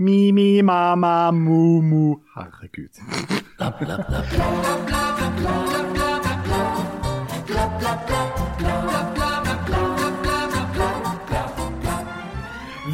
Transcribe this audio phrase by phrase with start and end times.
[0.00, 2.88] Mi, mi, ma-ma, mu, mu Herregud.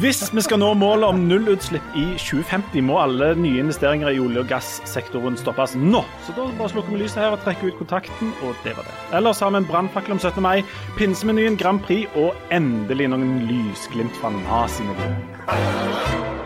[0.01, 4.41] Hvis vi skal nå målet om nullutslipp i 2050, må alle nye investeringer i olje-
[4.41, 6.01] og gassektoren stoppes nå.
[6.25, 8.97] Så da bare slukker vi lyset her og trekker ut kontakten, og det var det.
[9.21, 10.41] Ellers har vi en brannfakkel om 17.
[10.41, 10.65] mai,
[10.97, 16.44] pinsemenyen, Grand Prix og endelig noen lysglimt fra nazimiljøet.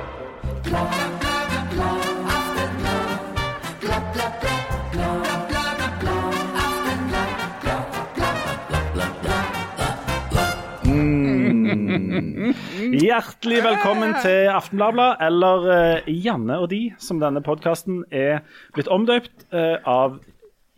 [13.00, 18.44] Hjertelig velkommen til Aftenbladet, eller eh, Janne og de, som denne podkasten er
[18.76, 20.20] blitt omdøpt eh, av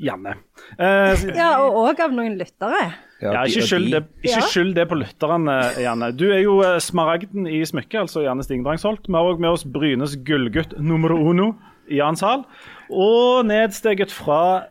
[0.01, 0.33] Janne.
[0.79, 2.93] Eh, Ja, og òg av noen lyttere.
[3.21, 4.47] ja, ikke skyld det, ikke Ja.
[4.49, 6.11] skyld det på lytterne, Janne.
[6.17, 9.05] Du er jo eh, smaragden i smykket, altså Janne Stingdrangsholt.
[9.07, 11.53] Vi har òg med oss Brynes gullgutt nummer uno,
[11.89, 12.45] Jan Zahl.
[12.89, 14.65] Og nedsteget fra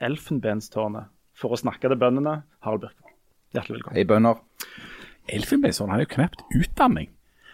[0.00, 3.12] Elfenbenstårnet for å snakke til bøndene, Harald Birkvold.
[3.54, 3.96] Hjertelig velkommen.
[3.96, 4.40] Hei, bønder.
[5.32, 7.10] Elfenbenstårnet har jo knapt utdanning.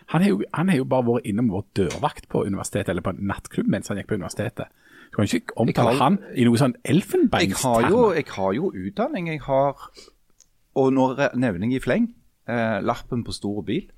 [0.08, 0.38] Han har jo,
[0.78, 4.08] jo bare vært innom vår dørvakt på universitetet, eller på en nattklubb mens han gikk
[4.08, 4.70] på universitetet.
[5.10, 8.14] Du kan ikke omtale har- han i noe sånn Jeg har, elfenbeinstermer.
[8.14, 9.28] jeg har jo utdanning.
[9.28, 9.74] Jeg har,
[10.76, 12.14] og nå jeg i fleng,
[12.46, 13.90] eh, lappen på stor bil.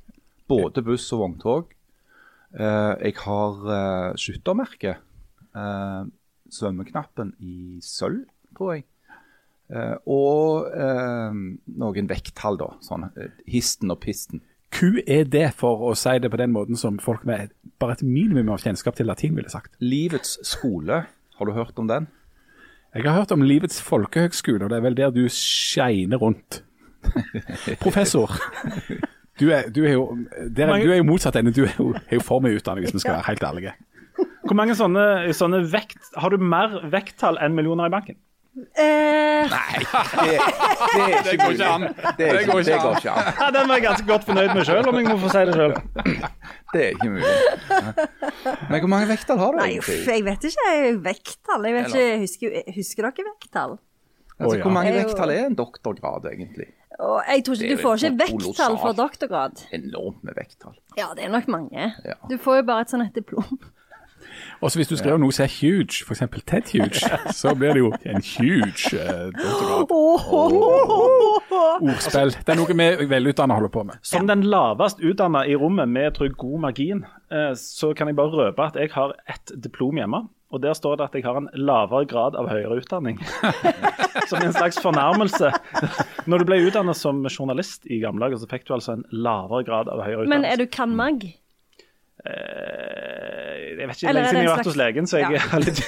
[0.48, 1.66] Både buss og vogntog.
[2.58, 4.96] Eh, jeg har eh, skyttermerke.
[5.54, 6.04] Eh,
[6.50, 8.24] svømmeknappen i sølv,
[8.56, 8.84] tror jeg.
[9.70, 11.32] Eh, og eh,
[11.78, 12.72] noen vekttall, da.
[12.82, 14.40] Sånn eh, histen og pisten.
[14.70, 17.50] QED, for å si det på den måten som folk med
[17.82, 19.74] bare et minimum av kjennskap til latin ville sagt.
[19.82, 21.04] Livets skole,
[21.36, 22.08] har du hørt om den?
[22.94, 26.62] Jeg har hørt om Livets folkehøgskole, og det er vel der du shiner rundt.
[27.80, 28.34] Professor.
[29.40, 30.02] Du er, du er jo
[30.52, 31.52] der, mange, du er jo motsatt ende.
[31.56, 33.76] Du er jo, er jo for mye utdanning, hvis vi skal være helt ærlige.
[34.44, 35.04] Hvor mange sånne,
[35.36, 38.18] sånne vekt Har du mer vekttall enn millioner i banken?
[38.56, 39.50] Eh,
[40.96, 41.82] Det, det, går ikke an.
[42.18, 43.28] Det, er ikke, det går ikke an.
[43.40, 45.54] Ja, Den var jeg ganske godt fornøyd med sjøl, om jeg må få si det
[45.54, 45.76] sjøl.
[46.72, 47.30] Det er ikke mulig.
[48.70, 50.74] Men hvor mange vekttall har du nei, uff, jeg vet ikke
[51.06, 51.64] vekttall.
[51.66, 53.72] Jeg vet ikke, husker, husker dere vekttall?
[54.40, 56.68] Altså, Hvor mange Det er vekttall er en doktorgrad, egentlig?
[57.00, 59.66] Og jeg tror ikke er Du får ikke vekttall for doktorgrad.
[59.76, 60.78] Enormt med vekttall.
[60.98, 61.90] Ja, det er nok mange.
[62.04, 62.16] Ja.
[62.30, 63.58] Du får jo bare et sånt et diplom.
[64.60, 66.22] Og så hvis du skriver noe som er huge, f.eks.
[66.44, 67.00] Ted Huge,
[67.32, 69.94] så blir det jo en huge eh, doktorgrad.
[71.80, 72.34] Ordspill.
[72.36, 74.02] Det er noe vi velutdanna holder på med.
[74.04, 78.20] Som den lavest utdanna i rommet med tror jeg, god margin, eh, så kan jeg
[78.20, 80.26] bare røpe at jeg har ett diplom hjemme.
[80.50, 83.20] Og der står det at jeg har en lavere grad av høyere utdanning.
[84.30, 85.52] som en slags fornærmelse.
[86.26, 89.64] Når du ble utdannet som journalist i gamle dager, så fikk du altså en lavere
[89.68, 91.30] grad av høyere Men er du kan-mag?
[92.26, 95.42] Eh, Jeg vet ikke, Eller lenge siden jeg har vært hos legen, så jeg Ja.
[95.56, 95.80] er litt,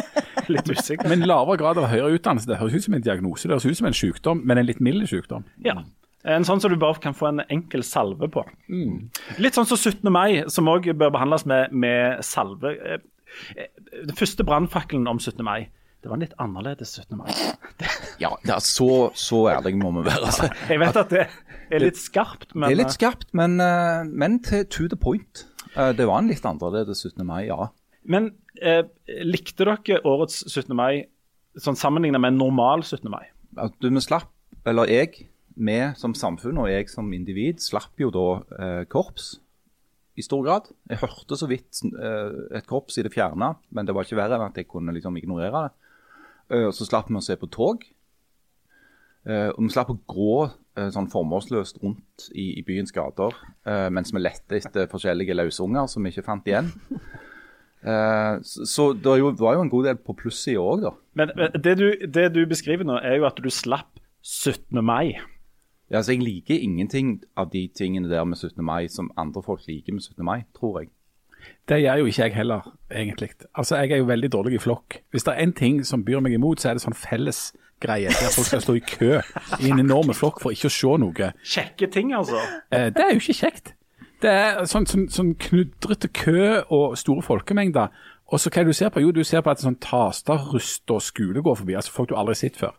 [0.54, 1.08] litt usikker.
[1.08, 3.48] Men lavere grad av høyere utdannelse, det høres ut som en diagnose.
[3.48, 5.44] Det høres ut som en sykdom, men en litt mild sykdom.
[5.64, 5.76] Ja.
[6.24, 8.44] En sånn som du bare kan få en enkel salve på.
[9.40, 10.10] Litt sånn som 17.
[10.12, 12.74] mai, som òg bør behandles med, med salve.
[12.76, 12.98] Eh,
[13.56, 13.70] eh,
[14.04, 15.42] Den første brannfakkelen om 17.
[15.44, 15.68] mai,
[16.02, 17.16] det var en litt annerledes 17.
[17.16, 17.30] mai.
[18.20, 20.26] Ja, det er så, så ærlig må vi være.
[20.28, 20.50] Altså.
[20.68, 21.26] Jeg vet at det
[21.76, 25.46] er litt skarpt, men Det er litt skarpt, men, eh, men til, to the point.
[25.76, 27.24] Eh, Det var en litt annerledes 17.
[27.26, 27.68] mai, ja.
[28.04, 28.82] Men eh,
[29.24, 30.74] likte dere årets 17.
[30.74, 31.06] mai
[31.58, 33.10] sånn sammenlignet med en normal 17.
[33.10, 33.26] mai?
[33.58, 34.30] At du vi slapp,
[34.66, 35.26] eller jeg,
[35.56, 38.26] vi som samfunn og jeg som individ, slapp jo da
[38.58, 39.38] eh, korps
[40.16, 40.68] i stor grad.
[40.88, 44.38] Jeg hørte så vidt eh, et korps i det fjerne, men det var ikke verre
[44.38, 45.72] enn at jeg kunne liksom ignorere det.
[46.50, 47.84] Eh, og så slapp vi å se på tog.
[49.28, 53.34] Eh, og vi slapp å gå uh, sånn formålsløst rundt i, i byens gater
[53.68, 56.72] uh, mens vi lette etter forskjellige løsunger som vi ikke fant igjen.
[57.80, 60.90] Så så det jo, var jo en god del på plussida òg, da.
[61.16, 64.82] Men men det du, det du beskriver nå, er jo at du slapp 17.
[64.84, 65.16] mai.
[65.88, 68.60] Ja, altså Jeg liker ingenting av de tingene der med 17.
[68.64, 70.24] mai som andre folk liker med 17.
[70.24, 70.92] mai, tror jeg.
[71.68, 72.60] Det gjør jo ikke jeg heller,
[72.90, 73.30] egentlig.
[73.54, 75.00] Altså, Jeg er jo veldig dårlig i flokk.
[75.10, 78.32] Hvis det er én ting som byr meg imot, så er det sånn fellesgreie der
[78.34, 79.20] folk skal stå i kø
[79.60, 81.32] i en enorm flokk for ikke å se noe.
[81.44, 82.40] Kjekke ting, altså.
[82.72, 83.74] Eh, det er jo ikke kjekt.
[84.20, 87.88] Det er sånn, sånn, sånn knudrete kø og store folkemengder.
[88.30, 89.00] Og så hva er det du ser på?
[89.02, 91.74] Jo, du ser på at sånn Tasta, Rust og skole går forbi.
[91.74, 92.76] Altså folk du aldri har sett før.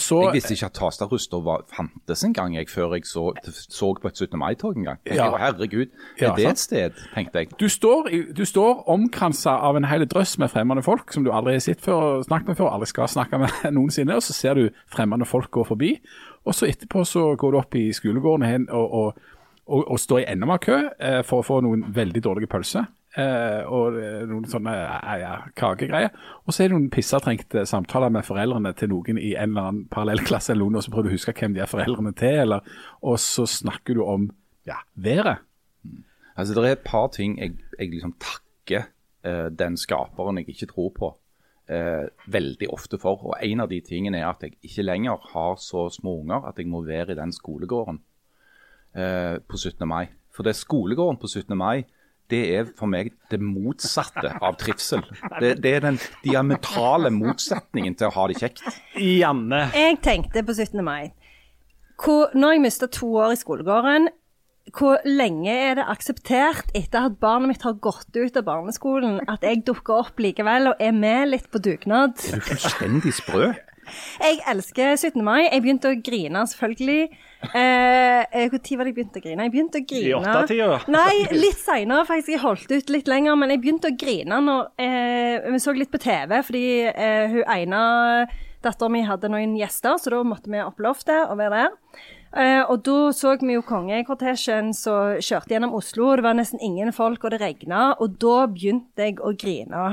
[0.00, 3.32] Så Jeg visste ikke at Tastadruster fantes engang før jeg så,
[3.68, 4.38] så på et 17.
[4.38, 4.98] mai-tog en gang.
[5.06, 5.30] Ja.
[5.36, 5.86] Herregud, Herregud,
[6.20, 6.52] Ja, er det sant.
[6.52, 7.48] et sted, tenkte jeg.
[7.60, 11.52] Du står, du står omkransa av en hel drøss med fremmede folk som du aldri
[11.58, 14.16] har sett før snakket med før, aldri skal snakke med noensinne.
[14.16, 15.96] Og så ser du fremmede folk gå forbi.
[16.44, 19.14] Og så etterpå så går du opp i skolegården og, og,
[19.66, 22.88] og, og står i enda mer kø eh, for å få noen veldig dårlige pølser.
[23.18, 23.96] Eh, og
[24.28, 26.12] noen sånne eh, ja, kakegreier.
[26.46, 29.86] Og så er det noen pissetrengte samtaler med foreldrene til noen i en eller annen
[29.92, 32.76] parallellklasse, eller noen, og så prøver du å huske hvem de er foreldrene til, eller,
[33.04, 34.28] og så snakker du om
[34.68, 35.44] ja, været.
[36.36, 38.86] Altså, Det er et par ting jeg, jeg liksom takker
[39.26, 41.16] eh, den skaperen jeg ikke tror på,
[41.72, 43.22] veldig ofte for.
[43.30, 46.58] Og En av de tingene er at jeg ikke lenger har så små unger at
[46.58, 48.00] jeg må være i den skolegården
[48.92, 49.86] på 17.
[49.88, 50.10] mai.
[50.34, 51.56] For det er skolegården på 17.
[51.56, 51.86] mai
[52.30, 55.02] det er for meg det motsatte av trivsel.
[55.40, 58.62] Det, det er den diametrale motsetningen til å ha det kjekt.
[58.96, 59.66] Janne.
[59.76, 60.80] Jeg tenkte på 17.
[60.84, 61.12] mai.
[62.02, 64.08] Hvor, når jeg mista to år i skolegården,
[64.70, 69.44] hvor lenge er det akseptert etter at barnet mitt har gått ut av barneskolen, at
[69.44, 72.22] jeg dukker opp likevel og er med litt på dugnad?
[72.30, 73.50] Er du fullstendig sprø?
[74.22, 75.22] Jeg elsker 17.
[75.24, 75.46] mai.
[75.46, 77.02] Jeg begynte å grine, selvfølgelig.
[77.42, 79.48] Eh, tid var det jeg begynte å grine?
[79.48, 80.78] Jeg begynte å grine I åttetida?
[80.94, 82.36] Nei, litt seinere, faktisk.
[82.36, 83.36] Jeg holdt ut litt lenger.
[83.40, 87.44] Men jeg begynte å grine når eh, vi så litt på TV, fordi eh, hun
[87.56, 87.84] ene
[88.62, 91.78] dattera mi hadde noen gjester, så da måtte vi opp loftet og være der.
[92.32, 96.92] Uh, og da så vi jo kongekortesjen som kjørte gjennom Oslo, det var nesten ingen
[96.96, 97.90] folk, og det regna.
[98.00, 99.88] Og da begynte jeg å grine.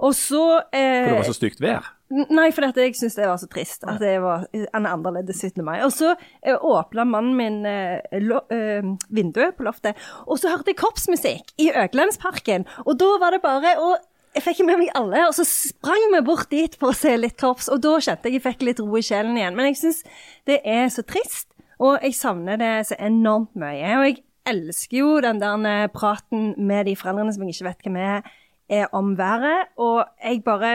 [0.00, 1.92] Og så uh, For det var så stygt vær.
[2.10, 5.62] Nei, for jeg syns det var så trist at det var en annerledes 17.
[5.62, 5.76] mai.
[5.86, 10.80] Og så eh, åpna mannen min eh, eh, vinduet på loftet, og så hørte jeg
[10.80, 12.66] korpsmusikk i Økelandsparken.
[12.82, 13.96] Og da var det bare å
[14.30, 17.34] Jeg fikk med meg alle, og så sprang vi bort dit for å se litt
[17.34, 17.66] korps.
[17.66, 19.56] Og da kjente jeg jeg fikk litt ro i sjelen igjen.
[19.58, 20.04] Men jeg syns
[20.46, 21.48] det er så trist,
[21.82, 23.96] og jeg savner det så enormt mye.
[23.98, 27.84] Og jeg elsker jo den der eh, praten med de foreldrene som jeg ikke vet
[27.86, 28.30] hvem er,
[28.70, 29.74] er om været.
[29.82, 30.72] Og jeg bare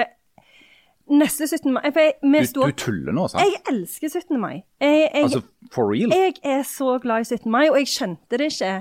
[1.05, 1.69] Neste 17.
[1.73, 3.43] mai for jeg, vi Du, sto du tuller nå, sant?
[3.45, 4.39] Jeg elsker 17.
[4.41, 4.63] mai.
[4.81, 5.41] Jeg, jeg, Altså,
[5.73, 6.09] for real?
[6.09, 7.51] jeg er så glad i 17.
[7.51, 8.71] mai, og jeg skjønte det ikke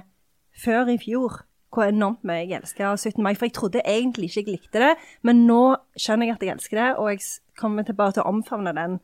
[0.65, 1.43] før i fjor
[1.75, 3.23] hvor enormt mye jeg elsker 17.
[3.23, 3.35] mai.
[3.35, 4.93] For jeg trodde egentlig ikke jeg likte det,
[5.26, 7.21] men nå skjønner jeg at jeg elsker det, og jeg
[7.61, 9.00] kommer tilbake til å omfavne den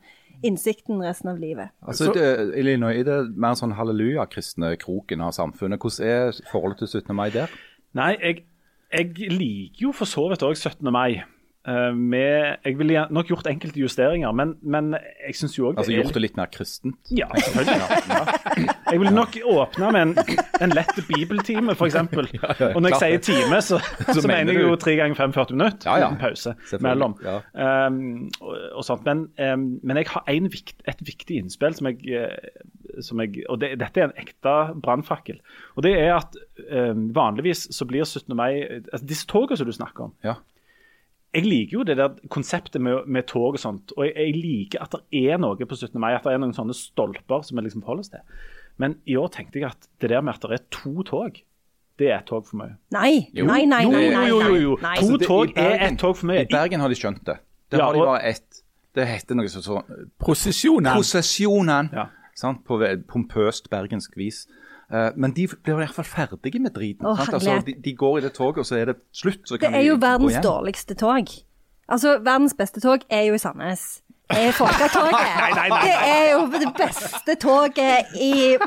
[0.47, 1.69] innsikten resten av livet.
[1.85, 5.83] Altså, det, Illinois, er det mer sånn halleluja-kristne kroken av samfunnet?
[5.83, 7.13] Hvordan er forholdet til 17.
[7.15, 7.51] mai der?
[7.93, 8.45] Nei, jeg,
[8.89, 10.89] jeg liker jo for så vidt òg 17.
[10.95, 11.21] mai.
[11.67, 14.95] Eh, med, jeg ville nok gjort enkelte justeringer, men, men
[15.27, 17.11] jeg syns jo òg Altså gjort det litt mer kristent?
[17.13, 18.77] Ja, selvfølgelig.
[18.91, 21.95] Jeg ville nok åpne med en, en lett bibeltime, f.eks.
[21.95, 25.35] ja, Og når jeg sier time, så, så, mener mener jeg jo tre ganger fem
[25.37, 25.87] 40 minutter.
[25.87, 26.09] Ja, ja.
[26.11, 27.15] En Pause mellom.
[27.23, 27.37] ja.
[27.87, 29.07] Um, og, og sånt.
[29.07, 33.45] Men, um, men jeg har en vikt, et viktig innspill som jeg, eh, som jeg
[33.47, 35.39] Og det, dette er en ekte brannfakkel.
[35.77, 36.35] Og det er at
[36.67, 38.35] um, vanligvis så blir 17.
[38.35, 40.41] mai altså Disse togene som du snakker om Ja.
[41.33, 43.93] Jeg liker jo det der konseptet med, med tog og sånt.
[43.97, 45.99] Og jeg, jeg liker at det er noe på 17.
[46.01, 48.19] mai, at det er noen sånne stolper som vi liksom forholder oss til.
[48.77, 51.37] Men i år tenkte jeg at det der med at det er to tog,
[51.99, 52.75] det er et tog for mye.
[52.95, 53.45] Nei, Jo.
[53.45, 53.83] nei, nei, nei.
[53.85, 54.77] jo, nei, jo, jo, jo.
[54.81, 54.95] nei.
[54.97, 56.41] To det- tog Bergen- er et tog for mye.
[56.41, 57.37] I Bergen har de skjønt det.
[57.71, 58.61] Der Ja, har de bare ett.
[58.93, 59.81] Det heter noe sånn så,
[60.19, 60.91] Prosesjonen.
[60.97, 61.89] Prosesjonen.
[61.93, 62.07] Ja.
[62.35, 62.65] Sant?
[62.65, 64.47] På pompøst bergensk vis.
[64.91, 67.07] Eh, men de blir i hvert fall ferdige med driten.
[67.07, 67.37] Å, sant?
[67.39, 69.43] Altså, de, de går i det toget, og så er det slutt.
[69.47, 71.31] Så Det er jo verdens dårligste tog.
[71.91, 74.01] Altså, verdens beste tog er jo i Sandnes.
[74.35, 75.15] Er Folketoget.
[75.85, 78.57] Det er jo det beste toget i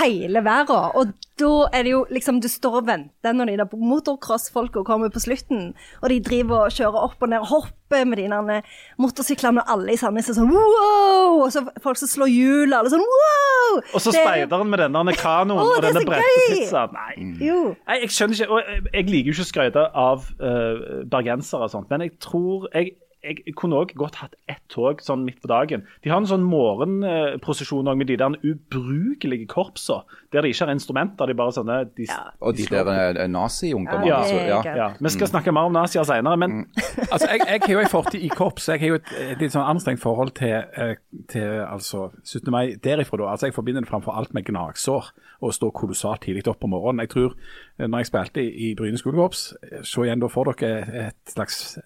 [0.00, 0.90] hele verden.
[0.98, 5.10] Og da er det jo liksom Du står og venter når de der motocross-folka kommer
[5.14, 5.72] på slutten,
[6.02, 8.66] og de driver og kjører opp og ned og hopper med de der
[9.00, 11.38] motorsyklene, og alle i Sandnes er sånn wow!
[11.44, 13.78] Og så folk som slår hjul, alle sånn wow!
[13.94, 16.96] Og så er speideren med denne kanoen oh, og denne brettepizzaen.
[16.98, 17.46] Nei.
[17.46, 17.60] Jo.
[17.86, 21.68] Nei, jeg skjønner ikke, og jeg- jeg liker jo ikke å skryte av uh, bergensere
[21.68, 22.96] og sånt, men jeg tror jeg,
[23.28, 25.84] jeg kunne òg godt hatt ett tog sånn midt på dagen.
[26.04, 30.74] De har en sånn morgenprosesjon òg med de der ubrukelige korpsa, der de ikke har
[30.74, 32.08] instrumenter, de bare sånne de,
[32.40, 34.10] Og de der er nazi-ungdommene.
[34.10, 34.76] Ja, altså, ja.
[34.76, 34.88] ja.
[35.00, 36.66] Vi skal snakke mer om nazier senere, men
[37.12, 38.68] Altså, jeg, jeg har jo en fortid i korps.
[38.68, 40.96] Jeg har jo et, et litt sånn anstrengt forhold til, eh,
[41.30, 42.50] til altså, 17.
[42.52, 43.20] mai derifra.
[43.22, 43.30] da.
[43.32, 47.06] Altså, Jeg forbinder det framfor alt med gnagsår og stå kolossalt tidlig opp om morgenen.
[47.06, 47.36] Jeg tror,
[47.78, 51.34] eh, når jeg spilte i, i Bryne skolekorps, eh, se igjen da får dere et
[51.34, 51.78] slags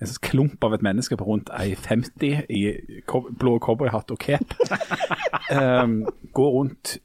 [0.00, 2.62] en slags klump av et menneske på rundt 1,50 i
[3.40, 4.56] blå cowboyhatt og cape.
[5.52, 6.02] um,
[6.36, 6.98] går rundt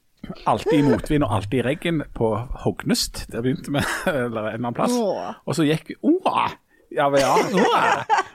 [0.46, 2.34] alltid i motvind og alltid i regn på
[2.64, 3.26] Hognest.
[3.32, 4.98] Der begynte vi, eller en eller annen plass.
[5.44, 6.50] Og så gikk Oa!
[6.92, 7.32] Ja, ja.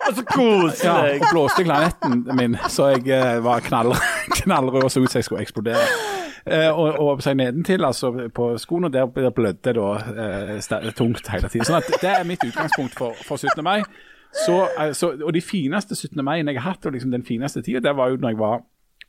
[0.10, 0.84] Og så koselig!
[0.84, 3.94] Ja, og blåste planeten min, så jeg eh, var knall,
[4.40, 5.84] knallrød og så ut som jeg skulle eksplodere.
[6.48, 9.88] Eh, og, og seg nedentil, altså på skoene, der, der blødde da
[10.24, 11.68] eh, tungt hele tiden.
[11.68, 13.62] Sånn at det er mitt utgangspunkt for, for 17.
[13.68, 13.82] mai.
[14.34, 16.24] Så, eh, så, og de fineste 17.
[16.26, 18.66] mai jeg har hatt, og liksom den fineste tida, det var jo når jeg var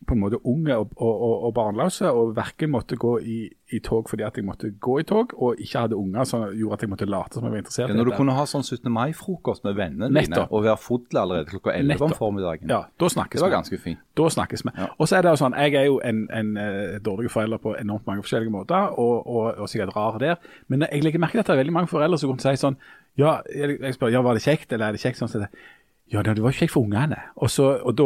[0.07, 3.39] på en måte unge og, og, og, og barnløse, og verken måtte gå i,
[3.75, 6.79] i tog fordi at jeg måtte gå i tog, og ikke hadde unger som gjorde
[6.79, 8.87] at jeg måtte late som jeg var interessert Ja, når du kunne ha sånn 17.
[8.95, 12.71] mai-frokost med vennene dine og være full allerede klokka 11 om formiddagen.
[12.71, 14.01] Ja, da snakkes Det var ganske fint.
[14.19, 14.75] Da snakkes vi.
[14.79, 14.89] Ja.
[14.97, 17.75] Og så er det jo sånn, Jeg er jo en, en eh, dårlig forelder på
[17.79, 20.39] enormt mange forskjellige måter, og, og, og sikkert rar der.
[20.69, 22.79] Men jeg legger merke til at det er veldig mange foreldre som kunne si sånn
[23.19, 25.19] ja, jeg, jeg spør, ja, var det kjekt, eller er det kjekt?
[25.21, 25.51] sånn som det.
[26.09, 27.19] Ja, det var kjekt for ungene.
[27.37, 28.05] Og, så, og da,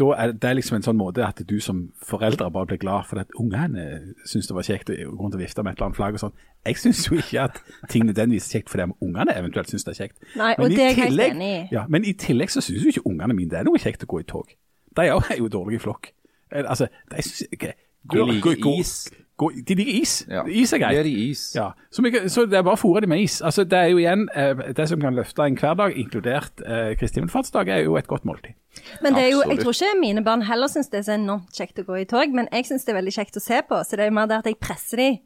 [0.00, 3.20] da er det liksom en sånn måte at du som foreldre bare blir glad for
[3.22, 3.84] at ungene
[4.26, 6.22] syns det var kjekt å gå rundt og vifte med et eller annet flagg og
[6.24, 6.34] sånn.
[6.66, 7.60] Jeg syns jo ikke at
[7.92, 10.18] ting nødvendigvis er kjekt fordi ungene eventuelt syns det er kjekt.
[10.34, 11.62] Nei, og Men i det er jeg helt enig i.
[11.76, 14.10] Ja, men i tillegg så syns jo ikke ungene mine det er noe kjekt å
[14.10, 14.50] gå i tog.
[14.90, 16.10] De er jo- er jo dårlige i flokk.
[16.50, 17.74] Eh, Altså, de syns ikke
[18.10, 18.96] Gå, liker is.
[19.36, 20.12] Gå, de liker is.
[20.30, 20.44] Ja.
[20.46, 20.94] Is er greit.
[20.94, 21.40] Gir de is.
[21.56, 23.40] Ja, så, vi, så det er bare å fôre dem med is.
[23.42, 27.18] Altså, det er jo igjen eh, Det som kan løfte en hverdag, inkludert eh, Kristi
[27.18, 28.54] himmelfartsdag, er jo et godt måltid.
[29.02, 31.54] Men det er jo, jeg tror ikke mine barn heller syns det er så enormt
[31.54, 33.82] kjekt å gå i tog, men jeg syns det er veldig kjekt å se på.
[33.82, 35.20] Så det er jo mer det at jeg presser dem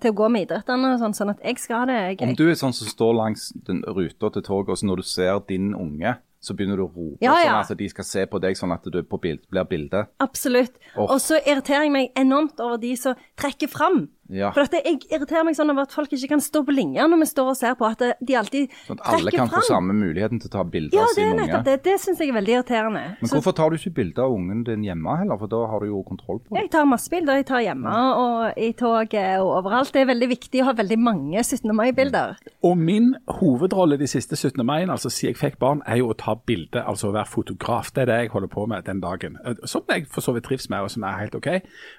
[0.00, 2.56] til å gå med idrettene sånn, sånn at jeg skal ha det Om du er
[2.58, 6.14] sånn som står langs den ruta til toget, og så når du ser din unge,
[6.40, 7.58] så begynner du å rope Ja, ja.
[7.60, 10.10] sånn at de skal se på deg sånn at du på bild, blir bildet.
[10.24, 10.78] Absolutt.
[10.94, 11.10] Oh.
[11.10, 14.06] Og så irriterer jeg meg enormt over de som trekker fram.
[14.30, 14.50] Ja.
[14.54, 17.18] For at jeg irriterer meg sånn over at folk ikke kan stå på linja når
[17.24, 19.60] vi står og ser på, at de alltid Sånn at alle kan fram.
[19.60, 21.46] få samme muligheten til å ta bilde Ja, av det sin unge.
[21.46, 21.82] nettopp det.
[21.82, 23.02] Det syns jeg er veldig irriterende.
[23.20, 25.80] Men Så hvorfor tar du ikke bilde av ungen din hjemme heller, for da har
[25.80, 26.62] du jo kontroll på det.
[26.62, 27.34] jeg tar masse bilder.
[27.40, 29.92] Jeg tar hjemme og i toget og overalt.
[29.92, 31.74] Det er veldig viktig å ha veldig mange 17.
[31.74, 32.36] mai-bilder.
[32.62, 34.64] Og min hovedrolle de siste 17.
[34.64, 37.92] mai, altså siden jeg fikk barn, er jo å ta bilde, altså å være fotograf.
[37.94, 39.36] Det er det jeg holder på med den dagen.
[39.44, 41.48] Eh, Som jeg for så vidt trives med, og som er helt OK.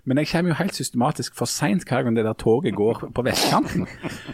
[0.05, 3.25] Men jeg kommer jo helt systematisk for seint hver gang det der toget går på
[3.25, 3.87] vestkanten.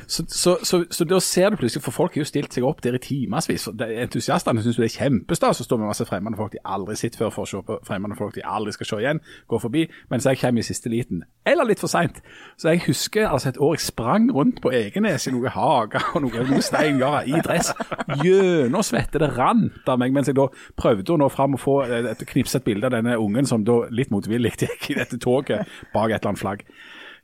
[0.08, 2.84] Så, så, så, så da ser du plutselig, for folk har jo stilt seg opp
[2.84, 3.68] der i timevis.
[3.68, 7.32] Entusiastene syns det er kjempestas å stå med masse fremmede folk de aldri sett før,
[7.34, 10.40] for å se på fremmede folk de aldri skal se igjen, gå forbi, mens jeg
[10.42, 11.24] kommer i siste liten.
[11.48, 12.22] Eller litt for seint.
[12.60, 16.24] Så jeg husker altså et år jeg sprang rundt på Egenes i noe hage og
[16.26, 17.72] noe, noe steingarder i dress.
[18.24, 19.22] Gjennomsvette.
[19.22, 20.48] Det rant av meg mens jeg da
[20.80, 23.66] prøvde å nå fram og få eh, et, knipset et bilde av denne ungen som
[23.68, 26.66] da litt motvillig gikk i dette toget bak et eller annet flagg.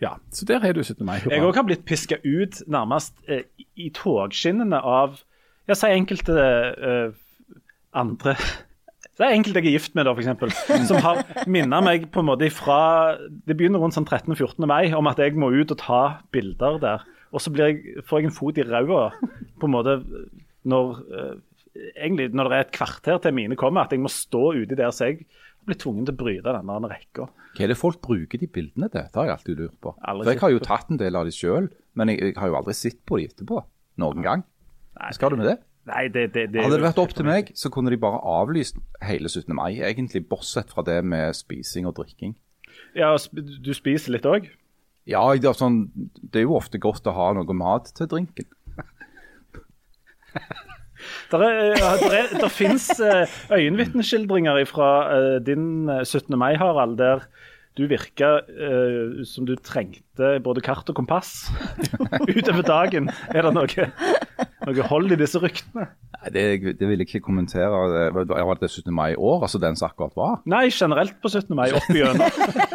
[0.03, 1.05] Ja, så der er du 17.
[1.07, 1.21] mai.
[1.29, 3.45] Jeg òg har blitt piska ut nærmest eh,
[3.79, 5.21] i togskinnene av
[5.69, 7.13] Ja, si enkelte eh,
[7.95, 8.35] andre
[9.23, 10.63] er enkelte jeg er gift med, da, f.eks.
[10.89, 14.65] Som har minna meg på en måte fra Det begynner rundt sånn 13.-14.
[14.67, 17.07] mai om at jeg må ut og ta bilder der.
[17.33, 19.07] Og så blir jeg, får jeg en fot i ræva
[19.61, 19.97] på en måte
[20.69, 21.33] når eh,
[21.73, 24.91] Egentlig når det er et kvarter til mine kommer, at jeg må stå uti der.
[24.93, 27.27] Så jeg har blitt tvungen til å bryte denne rekka.
[27.53, 29.05] Hva er det folk bruker de bildene til?
[29.09, 29.93] Det har jeg alltid lurt på.
[30.01, 32.49] Aldri For jeg har jo tatt en del av de sjøl, men jeg, jeg har
[32.51, 33.61] jo aldri sett på de etterpå.
[34.01, 34.43] Noen gang.
[34.97, 35.59] Hva skal du med det?
[35.89, 38.77] Nei, det, det, det Hadde det vært opp til meg, så kunne de bare avlyst
[39.03, 39.51] hele 17.
[39.55, 42.37] mai, egentlig, bortsett fra det med spising og drikking.
[42.95, 44.47] Ja, du spiser litt òg?
[45.09, 45.89] Ja, det er, sånn,
[46.23, 48.47] det er jo ofte godt å ha noe mat til drinken.
[51.31, 56.37] Der, er, der, er, der finnes eh, øyenvitneskildringer fra eh, din eh, 17.
[56.39, 57.25] mai, Harald, der
[57.77, 61.47] du virka uh, som du trengte både kart og kompass
[62.37, 63.09] utover dagen.
[63.33, 63.87] Er det noe,
[64.67, 65.87] noe hold i disse ryktene?
[66.19, 67.71] Nei, Det, det vil jeg ikke kommentere.
[68.13, 68.93] Det var det 17.
[68.93, 70.37] mai i år, altså den som akkurat var?
[70.45, 71.49] Nei, generelt på 17.
[71.57, 72.29] mai opp igjennom.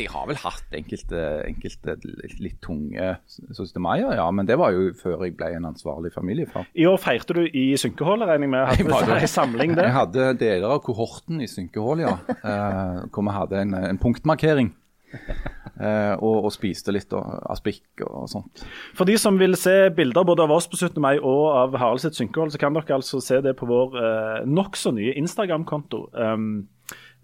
[0.00, 1.96] Altså, Jeg har vel hatt enkelte, enkelte
[2.40, 3.80] litt, tunge 17.
[3.82, 4.30] maier, ja.
[4.30, 6.66] Men det var jo før jeg ble en ansvarlig familiefar.
[6.74, 8.72] I år feirte du i synkehullet, regner jeg med.
[8.78, 12.16] Jeg var Hadde en samling Jeg hadde deler av kohorten i Synkehull, ja.
[12.40, 14.70] Eh, hvor vi hadde en, en punktmarkering.
[15.12, 18.64] Eh, og, og spiste litt og, aspikk og sånt.
[18.96, 20.96] For de som vil se bilder både av oss på 17.
[21.02, 24.48] mai og av Harald sitt synkehold, så kan dere altså se det på vår eh,
[24.48, 26.06] nokså nye Instagram-konto.
[26.16, 26.68] Um,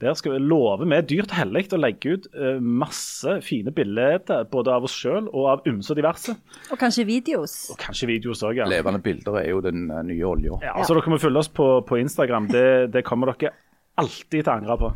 [0.02, 4.20] der skal vi love med dyrt og hellig å legge ut eh, masse fine bilder
[4.52, 6.34] både av oss sjøl og av ymse og diverse.
[6.68, 7.54] Og kanskje videos.
[7.72, 8.66] Og kanskje videos også, ja.
[8.68, 10.58] Levende bilder er jo den eh, nye olja.
[10.66, 10.74] ja.
[10.84, 12.50] Så dere må følge oss på, på Instagram.
[12.52, 13.54] Det, det kommer dere
[13.96, 14.92] alltid til å angre på.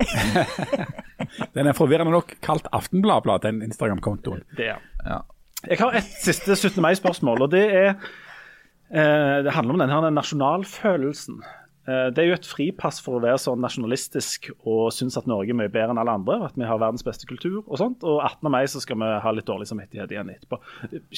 [1.57, 4.43] Den er forvirrende nok kalt Aftenbladblad, den Instagram-kontoen.
[4.59, 4.83] Det er.
[5.07, 5.21] Ja.
[5.69, 6.81] Jeg har et siste 17.
[6.85, 11.41] mai-spørsmål, og det er eh, Det handler om denne nasjonalfølelsen.
[11.89, 15.55] Eh, det er jo et fripass for å være sånn nasjonalistisk og synes at Norge
[15.55, 16.37] er mye bedre enn alle andre.
[16.51, 18.05] At vi har verdens beste kultur og sånt.
[18.05, 18.51] Og 18.
[18.53, 20.61] mai så skal vi ha litt dårlig samvittighet igjen etterpå.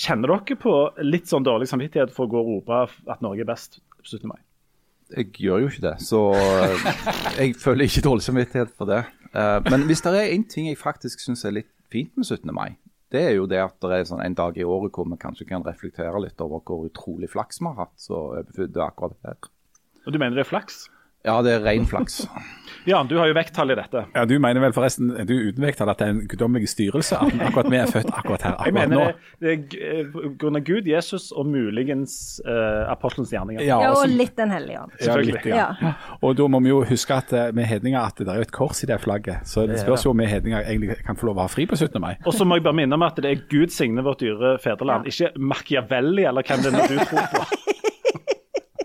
[0.04, 3.50] Kjenner dere på litt sånn dårlig samvittighet for å gå og rope at Norge er
[3.50, 4.28] best på 17.
[4.30, 4.38] mai?
[5.12, 6.86] Jeg gjør jo ikke det, så eh,
[7.42, 9.02] jeg føler ikke dårlig samvittighet for det.
[9.34, 12.48] Eh, Men hvis det er én ting jeg faktisk syns er litt fint med 17.
[12.54, 12.78] mai,
[13.12, 15.44] det er jo det at det er sånn en dag i året hvor vi kanskje
[15.50, 19.50] kan reflektere litt over hvor utrolig flaks vi har hatt så overfødde akkurat her.
[20.06, 20.84] Og du mener det er flaks?
[21.22, 22.24] Ja, det er ren flaks.
[22.90, 24.00] Jan, du har jo vekttall i dette.
[24.10, 27.14] Ja, Du mener vel forresten, du uten vekttall, at det er en guddommelig styrelse?
[27.14, 29.04] At akkurat vi er født akkurat her, Jeg akkurat mener nå?
[29.38, 29.52] det, det
[29.86, 33.62] er eh, på grunn av Gud, Jesus og muligens uh, apostelens gjerninger.
[33.62, 34.96] Ja, og og litt Den hellige ånd.
[34.98, 35.68] Ja, litt, ja.
[36.26, 38.54] Og da må vi jo huske at med vi hedninger at det er jo et
[38.56, 39.46] kors i det flagget.
[39.46, 41.78] Så det spørs jo om vi hedninger egentlig kan få lov å ha fri på
[41.78, 42.00] 17.
[42.02, 42.16] mai.
[42.26, 45.06] Og så må jeg bare minne om at det er Gud signe vårt dyre fedreland,
[45.06, 47.46] ikke Machiavelli eller hvem det er du tror på.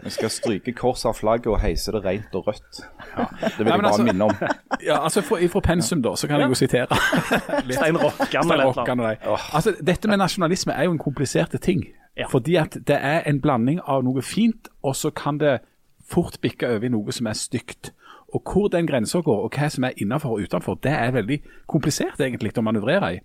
[0.08, 2.78] Vi skal stryke korset av flagget og heise det rent og rødt.
[2.80, 4.36] Det vil Nei, jeg bare altså- minne om.
[4.88, 6.96] Ja, altså Fra, fra pensum, da, så kan jeg jo sitere.
[7.76, 8.52] Stein Rokkan
[9.00, 9.38] eller de.
[9.54, 11.84] Altså, dette med nasjonalisme er jo en kompliserte ting.
[12.18, 12.28] Ja.
[12.32, 15.60] Fordi at det er en blanding av noe fint, og så kan det
[16.08, 17.92] fort bikke over i noe som er stygt.
[18.34, 21.42] Og hvor den grensa går, og hva som er innenfor og utenfor, det er veldig
[21.68, 23.20] komplisert egentlig å manøvrere i.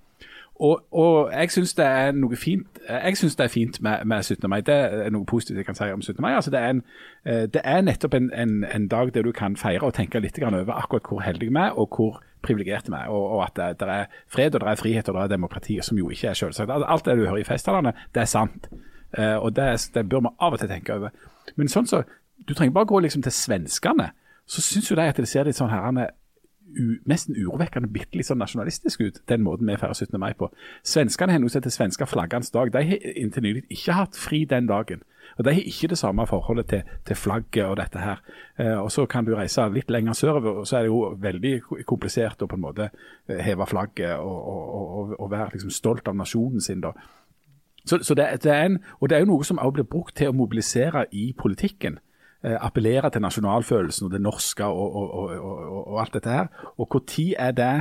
[0.63, 4.23] Og, og jeg syns det er noe fint Jeg synes det er fint med, med
[4.23, 4.51] 17.
[4.51, 4.61] mai.
[4.61, 6.21] Det er noe positivt jeg kan si om 17.
[6.23, 6.35] mai.
[6.35, 6.83] Altså det, er en,
[7.27, 10.39] eh, det er nettopp en, en, en dag der du kan feire og tenke litt
[10.43, 13.11] over akkurat hvor heldig vi er, og hvor privilegerte vi er.
[13.11, 15.81] Og, og at det, det er fred, og det er frihet og det er demokrati,
[15.83, 16.71] som jo ikke er selvsagt.
[16.71, 18.71] Alt det du hører i festtalene, det er sant.
[19.19, 21.11] Eh, og det, det bør vi av og til tenke over.
[21.57, 22.05] Men sånn så,
[22.49, 24.13] du trenger bare gå liksom til svenskene,
[24.47, 26.11] så syns jo de at det ser litt sånn herrene
[27.09, 30.19] nesten urovekkende bitte litt sånn nasjonalistisk ut, den måten vi feirer 17.
[30.21, 30.51] mai på.
[30.87, 32.73] Svenskene har noe som heter svenska flaggernes dag.
[32.73, 35.05] De har inntil nylig ikke hatt fri den dagen.
[35.39, 38.21] Og De har ikke det samme forholdet til, til flagget og dette her.
[38.59, 41.55] Eh, og Så kan du reise litt lenger sørover, og så er det jo veldig
[41.87, 42.91] komplisert å på en måte
[43.29, 46.81] eh, heve flagget og, og, og, og være liksom stolt av nasjonen sin.
[46.81, 46.93] da.
[47.85, 50.17] Så, så det, det er en, og det er jo noe som også blir brukt
[50.17, 51.99] til å mobilisere i politikken.
[52.43, 55.59] Eh, appellere til nasjonalfølelsen og det norske og, og, og,
[55.93, 56.49] og, alt dette her.
[56.75, 57.75] Og når er det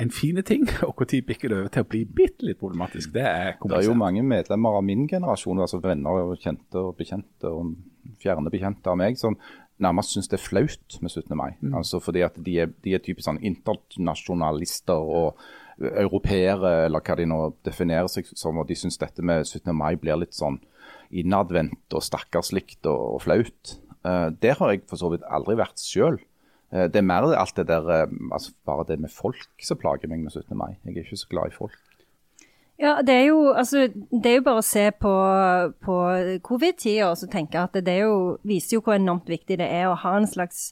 [0.00, 3.14] en fin ting, og når bikker det over til å bli bitte litt problematisk?
[3.14, 6.96] Det er Det er jo mange medlemmer av min generasjon, altså venner og kjente og
[6.98, 7.72] bekjente og
[8.20, 9.38] fjerne bekjente av meg, som
[9.80, 11.36] nærmest syns det er flaut med 17.
[11.36, 11.56] mai.
[11.72, 15.40] Altså fordi at de er, de er typisk sånn internasjonalister og
[15.80, 18.60] europeere, eller hva de nå definerer seg som.
[18.60, 19.72] Og de syns dette med 17.
[19.72, 20.60] mai blir litt sånn
[21.10, 23.76] innadvendt og stakkarslikt og, og flaut.
[24.06, 26.20] Eh, der har jeg for så vidt aldri vært sjøl.
[26.70, 30.22] det er mer alt det der eh, altså Bare det med folk som plager meg
[30.22, 30.56] med 17.
[30.56, 30.76] mai.
[30.84, 31.78] Jeg er ikke så glad i folk.
[32.80, 35.12] Ja, det er jo, altså, det er jo bare å se på,
[35.84, 35.96] på
[36.46, 40.14] covid-tida og tenke at det jo, viser jo hvor enormt viktig det er å ha
[40.16, 40.70] en slags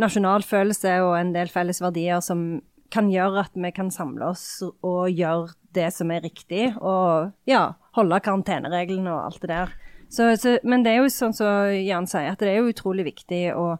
[0.00, 4.46] nasjonal følelse og en del felles verdier som kan gjøre at vi kan samle oss
[4.64, 9.72] og gjøre det som er riktig, og ja, holde karantenereglene og alt det der.
[10.12, 13.06] Så, så, men det er jo sånn som Jan sier, at det er jo utrolig
[13.06, 13.78] viktig å,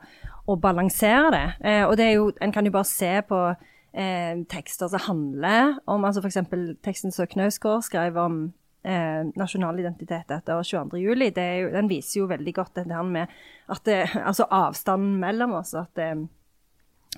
[0.48, 1.46] å balansere det.
[1.61, 5.77] Eh, og det er jo, en kan jo bare se på eh, tekster som handler
[5.90, 6.40] om altså f.eks.
[6.85, 8.38] teksten som Knausgård skrev om
[8.85, 11.03] eh, nasjonal identitet etter 22.
[11.03, 11.29] juli.
[11.37, 13.37] Det er jo, den viser jo veldig godt dette her med
[13.72, 15.75] at det, altså avstanden mellom oss.
[15.77, 16.14] at det,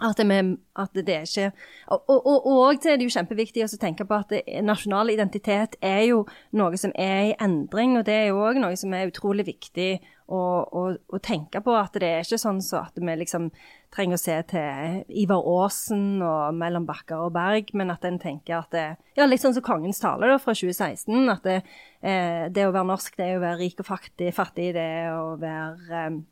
[0.03, 1.53] at med, at det er ikke
[1.87, 6.25] Og og, og, er det jo kjempeviktig å tenke på at nasjonal identitet er jo
[6.51, 10.01] noe som er i endring, og det er jo òg noe som er utrolig viktig
[10.27, 11.77] å, å, å tenke på.
[11.79, 13.51] At det er ikke sånn så at vi liksom
[13.95, 18.59] trenger å se til Ivar Aasen og mellom bakker og berg, men at en tenker
[18.59, 21.31] at det, Ja, litt sånn som Kongens tale da, fra 2016.
[21.31, 21.61] At det,
[22.03, 24.35] eh, det å være norsk, det er å være rik og fattig.
[24.35, 26.23] Fattig, det er å være eh,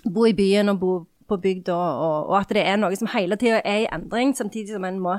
[0.00, 0.92] Bo i byen og bo
[1.30, 4.74] på bygda, og, og at det er noe som hele tida er i endring, samtidig
[4.74, 5.18] som en må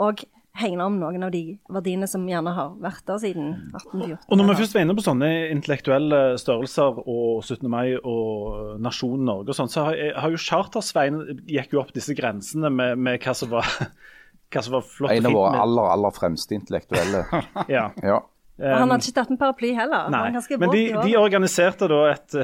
[0.00, 0.22] òg
[0.58, 4.24] hegne om noen av de verdiene som gjerne har vært der siden 1814.
[4.26, 7.68] Og når vi først var inne på sånne intellektuelle størrelser og 17.
[7.70, 12.16] mai og nasjonen Norge og sånn, så har, har jo Charter-Svein gikk jo opp disse
[12.18, 13.68] grensene med, med hva som var
[14.50, 17.24] hva som var flott En av våre aller, aller fremste intellektuelle.
[17.70, 17.90] Ja.
[18.02, 18.20] Ja.
[18.60, 20.10] Og han hadde ikke tatt med paraply heller.
[20.12, 22.34] Nei, men de, de organiserte da et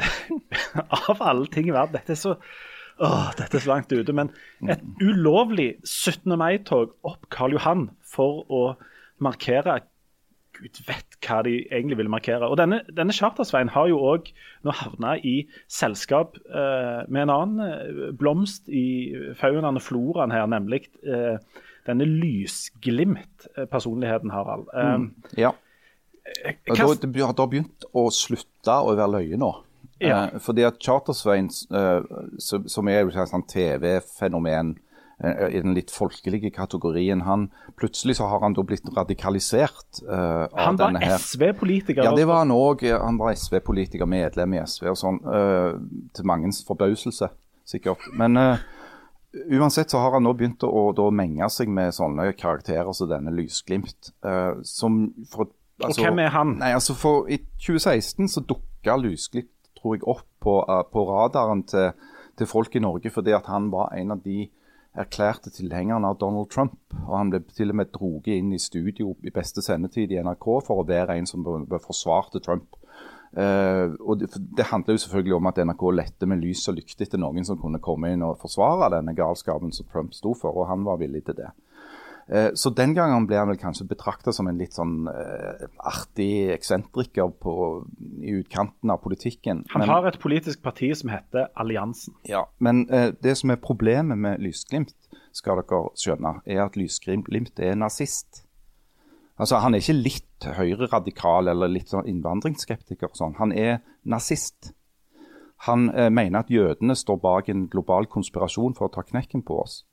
[1.10, 2.38] Av alle ting i verden Dette er så
[2.96, 4.14] Åh, dette er så langt ute.
[4.16, 4.30] Men
[4.72, 6.32] et ulovlig 17.
[6.38, 8.62] mai-tog opp Karl Johan for å
[9.22, 9.80] markere
[10.56, 12.48] Gud vet hva de egentlig ville markere.
[12.48, 14.22] Og Denne, denne Chartersveien har jo òg
[14.64, 20.46] nå havna i selskap eh, med en annen eh, blomst i faunaen og floraen her,
[20.50, 21.38] nemlig eh,
[21.86, 24.66] denne lysglimt-personligheten, Harald.
[24.72, 24.98] Eh,
[25.44, 25.52] ja.
[26.66, 29.65] Og da, det har begynt å slutte å være løye nå.
[30.00, 30.26] Ja.
[30.32, 32.02] Uh, fordi at Chartersveien, uh,
[32.38, 34.74] som, som er et sånn TV-fenomen
[35.24, 37.48] uh, i den litt folkelige kategorien, han
[37.80, 41.16] plutselig så har han da blitt radikalisert eh, av han var denne her.
[41.20, 42.04] SV-politiker.
[42.04, 42.84] Ja, det var han òg.
[42.92, 45.18] Han var SV-politiker, medlem i SV og sånn.
[45.24, 45.74] eh,
[46.16, 47.28] til mangens forbauselse,
[47.68, 48.04] sikkert.
[48.16, 48.64] Men eh,
[49.56, 53.34] uansett så har han nå begynt å da menge seg med sånne karakterer som denne
[53.36, 54.12] Lysglimt.
[54.24, 55.52] eh, som for,
[55.84, 56.56] Og hvem er han?
[56.60, 59.52] Nei, altså for I 2016 så dukka Lysglimt
[59.86, 61.92] tror jeg opp på, eh, på radaren til,
[62.36, 64.48] til folk i Norge fordi at han var en av de
[64.96, 66.78] erklærte tilhengerne av Donald Trump.
[67.04, 70.46] Og han ble til og med droget inn i studio i beste sendetid i NRK
[70.64, 72.78] for å være en som forsvarte Trump.
[73.36, 77.04] Uh, og det, det, handler jo selvfølgelig om at NRK lette med lys og lykte
[77.04, 80.70] etter noen som kunne komme inn og forsvare denne galskapen som Trump sto for, og
[80.70, 81.50] han var villig til det.
[82.26, 86.48] Uh, så den gangen ble han vel kanskje betrakta som en litt sånn uh, artig
[86.54, 87.54] eksentriker på,
[88.22, 89.62] i utkanten av politikken.
[89.74, 92.16] Han men, har et politisk parti som heter Alliansen.
[92.26, 94.96] Ja, men det som er problemet med Lysglimt,
[95.36, 98.46] skal dere skjønne, er at Lysglimt er nazist.
[99.36, 103.12] Altså, Han er ikke litt høyreradikal eller litt sånn innvandringsskeptiker.
[103.16, 103.36] Sånn.
[103.40, 104.72] Han er nazist.
[105.68, 109.60] Han uh, mener at jødene står bak en global konspirasjon for å ta knekken på
[109.62, 109.84] oss.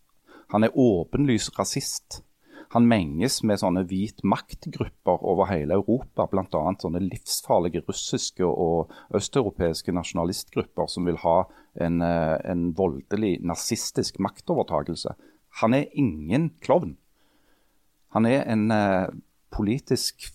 [0.54, 2.22] Han er åpenlys rasist.
[2.74, 6.62] Han menges med sånne hvit maktgrupper over hele Europa, bl.a.
[6.82, 11.36] sånne livsfarlige russiske og østeuropeiske nasjonalistgrupper som vil ha
[11.86, 15.14] en, eh, en voldelig nazistisk maktovertagelse.
[15.62, 16.96] Han er ingen klovn.
[18.14, 19.10] Han er en eh,
[19.54, 20.30] politisk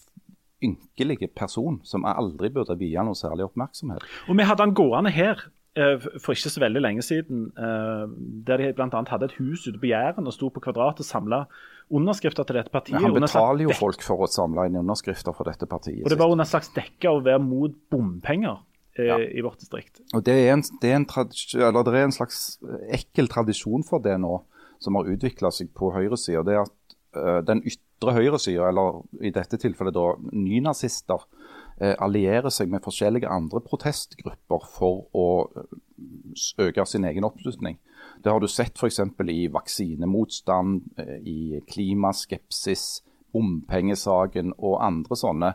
[0.62, 4.02] ynkelige person som aldri burde vie noe særlig oppmerksomhet.
[4.26, 8.04] Og Vi hadde han gående her for ikke så veldig lenge siden, eh,
[8.46, 9.02] der de bl.a.
[9.10, 11.44] hadde et hus ute på Jæren og sto på Kvadrat og samla
[11.90, 12.96] underskrifter til dette partiet.
[12.98, 16.04] Men han betaler jo folk for å samle inn underskrifter for dette partiet.
[16.04, 18.58] Og Det var under slags dekke å være mot bompenger
[18.98, 19.18] eh, ja.
[19.22, 20.02] i vårt distrikt.
[20.16, 22.58] Og det er, en, det, er en det er, en, slags
[22.90, 24.40] ekkel tradisjon for det nå,
[24.82, 26.44] som har utvikla seg på høyresida.
[26.46, 31.37] Det er at uh, den ytre høyresida, eller i dette tilfellet da nynazister, eh,
[31.98, 35.76] allierer seg med forskjellige andre protestgrupper for å eh,
[36.64, 37.78] øke sin egen oppslutning.
[38.24, 39.00] Det har du sett f.eks.
[39.30, 43.02] i vaksinemotstand, eh, i klimaskepsis,
[43.34, 45.52] bompengesaken og andre sånne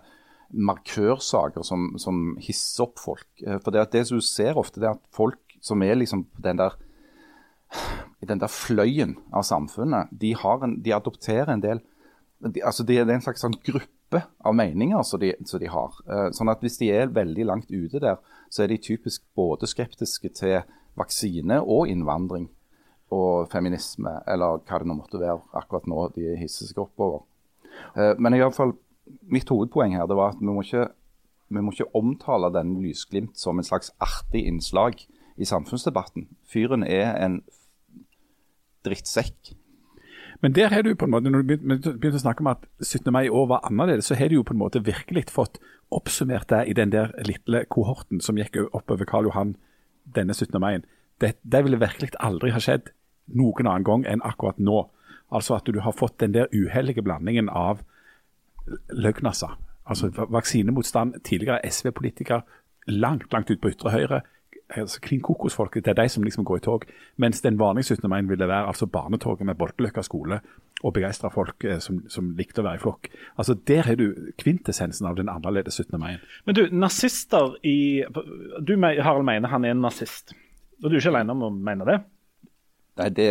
[0.53, 3.29] markørsaker som, som hisser opp folk.
[3.65, 6.61] For det, det som du ser ofte, det er at folk som er liksom den
[6.61, 6.77] der
[8.21, 11.81] i den der fløyen av samfunnet, de, en, de adopterer en del
[12.43, 13.89] de, altså det, er en slags sånn gruppe
[14.21, 15.95] av meninger som de, som de har.
[16.07, 18.19] Uh, sånn at Hvis de er veldig langt ute der,
[18.53, 20.59] så er de typisk både skeptiske til
[20.99, 22.49] vaksine og innvandring
[23.13, 27.23] og feminisme, eller hva det nå måtte være akkurat nå de hisser seg oppover.
[27.97, 28.75] Uh, men i alle fall,
[29.29, 30.87] mitt hovedpoeng her det var at vi må ikke,
[31.53, 35.01] vi må ikke omtale denne Lysglimt som en slags artig innslag
[35.37, 36.29] i samfunnsdebatten.
[36.49, 37.41] Fyren er en
[38.85, 39.55] drittsekk
[40.43, 43.07] men der har du på en måte, når du begynte å snakke om at 17.
[43.15, 45.61] mai i år var annerledes, så har du jo på en måte virkelig fått
[45.93, 49.55] oppsummert det i den der lille kohorten som gikk oppover Karl Johan
[50.03, 50.59] denne 17.
[50.59, 50.81] mai.
[51.23, 52.91] Det, det ville virkelig aldri ha skjedd
[53.31, 54.89] noen annen gang enn akkurat nå.
[55.31, 57.85] Altså at du har fått den der uheldige blandingen av
[58.91, 59.55] løgnasser.
[59.87, 62.43] Altså vaksinemotstand, tidligere SV-politiker,
[62.87, 64.21] langt, langt ut på ytre høyre
[64.81, 66.85] altså Klin kokosfolket, det er de som liksom går i tog.
[67.17, 68.09] Mens den vanlige 17.
[68.09, 70.39] mai ville være altså barnetoget med Bolteløkka skole
[70.83, 73.09] og begeistra folk eh, som, som, likte å være i flokk.
[73.37, 75.99] Altså Der har du kvintessensen av den annerledes 17.
[75.99, 76.17] mai.
[76.45, 78.03] Men du, nazister i
[78.61, 80.35] Du Harald mener han er en nazist.
[80.83, 82.01] Og du er ikke alene om å mene det?
[82.99, 83.27] Nei, det,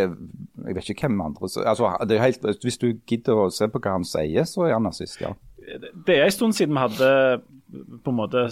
[0.66, 3.78] Jeg vet ikke hvem andre altså, det er helt, Hvis du gidder å se på
[3.82, 5.34] hva han sier, så er han nazist, ja.
[5.62, 7.10] Det er en stund siden vi hadde
[7.72, 8.44] på en måte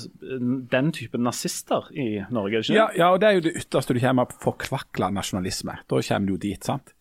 [0.73, 2.63] den type nazister i Norge?
[2.63, 5.81] ikke Ja, ja, og det er jo det ytterste du kommer på forkvakla nasjonalisme.
[5.85, 6.65] Da kommer du jo dit.
[6.65, 6.95] sant?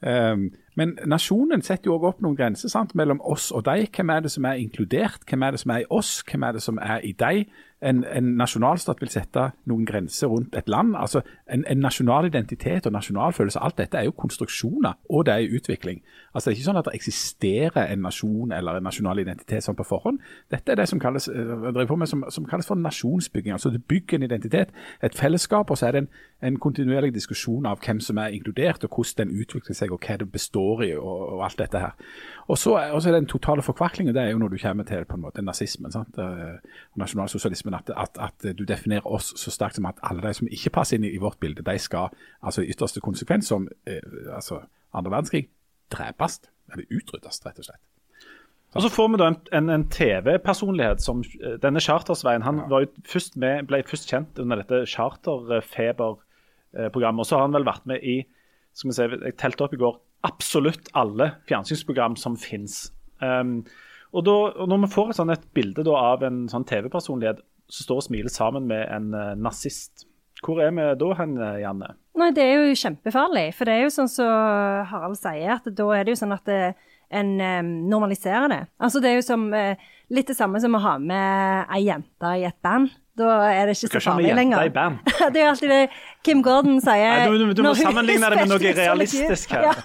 [0.00, 2.94] Um, men nasjonen setter jo også opp noen grenser sant?
[2.98, 3.88] mellom oss og deg.
[3.94, 5.24] Hvem er det som er inkludert?
[5.28, 6.20] Hvem er det som er i oss?
[6.28, 7.48] Hvem er det som er i deg?
[7.82, 10.96] En, en nasjonalstat vil sette noen grenser rundt et land.
[10.98, 15.54] altså En, en nasjonal identitet og nasjonalfølelse, alt dette er jo konstruksjoner, og det er
[15.56, 16.00] utvikling.
[16.34, 19.78] Altså Det er ikke sånn at det eksisterer en nasjon eller en nasjonal identitet sånn
[19.78, 20.18] på forhånd.
[20.50, 23.52] Dette er det som kalles, eh, med, som, som kalles for nasjonsbygging.
[23.52, 26.10] altså Du bygger en identitet, et fellesskap, og så er det en,
[26.42, 30.18] en kontinuerlig diskusjon av hvem som er inkludert, og hvordan den utvikler seg, og hva
[30.18, 31.90] det består står i, og, og alt dette her.
[32.48, 35.22] Og så er den totale forkvaklingen, det er jo når du kommer til på en
[35.22, 36.18] måte nazismen sant?
[36.18, 36.58] og
[36.96, 40.70] nasjonalsosialismen, at, at, at, du definerer oss så sterkt som at alle de som ikke
[40.70, 42.08] passer inn i, vårt bilde, de skal
[42.42, 44.00] altså i ytterste konsekvens, som eh,
[44.34, 44.60] altså
[44.94, 45.48] andre verdenskrig,
[45.92, 46.40] drepes,
[46.72, 47.80] eller utryddes, rett og slett.
[48.76, 52.42] Og Så får vi da en, en, en TV-personlighet som eh, denne Chartersveien.
[52.44, 52.84] Han ja.
[53.08, 57.20] først med, ble først kjent under dette Charterfeber-programmet.
[57.20, 58.26] og Så har han vel vært med i
[58.78, 62.88] skal vi se, jeg telte opp i går, absolutt alle fjernsynsprogram som fins.
[63.22, 63.62] Um,
[64.12, 67.84] da, og når vi får et, sånn, et bilde da, av en sånn TV-personlighet som
[67.84, 70.06] står og smiler sammen med en uh, nazist,
[70.44, 71.96] hvor er vi da hen, Janne?
[72.18, 73.48] Nei, Det er jo kjempefarlig.
[73.58, 76.34] For det er jo sånn som så Harald sier, at da er det jo sånn
[76.34, 76.60] at det,
[77.08, 78.62] en um, normaliserer det.
[78.78, 79.74] Altså Det er jo som, uh,
[80.12, 82.92] litt det samme som å ha med ei jente i et band.
[83.18, 84.68] Da er det ikke så farlig lenger.
[84.74, 84.98] band.
[85.34, 85.80] det er jo alltid det
[86.26, 87.16] Kim Gordon sier.
[87.18, 89.62] Nei, du- du- du må sammenligne det med noe realistisk her.
[89.68, 89.74] Ja,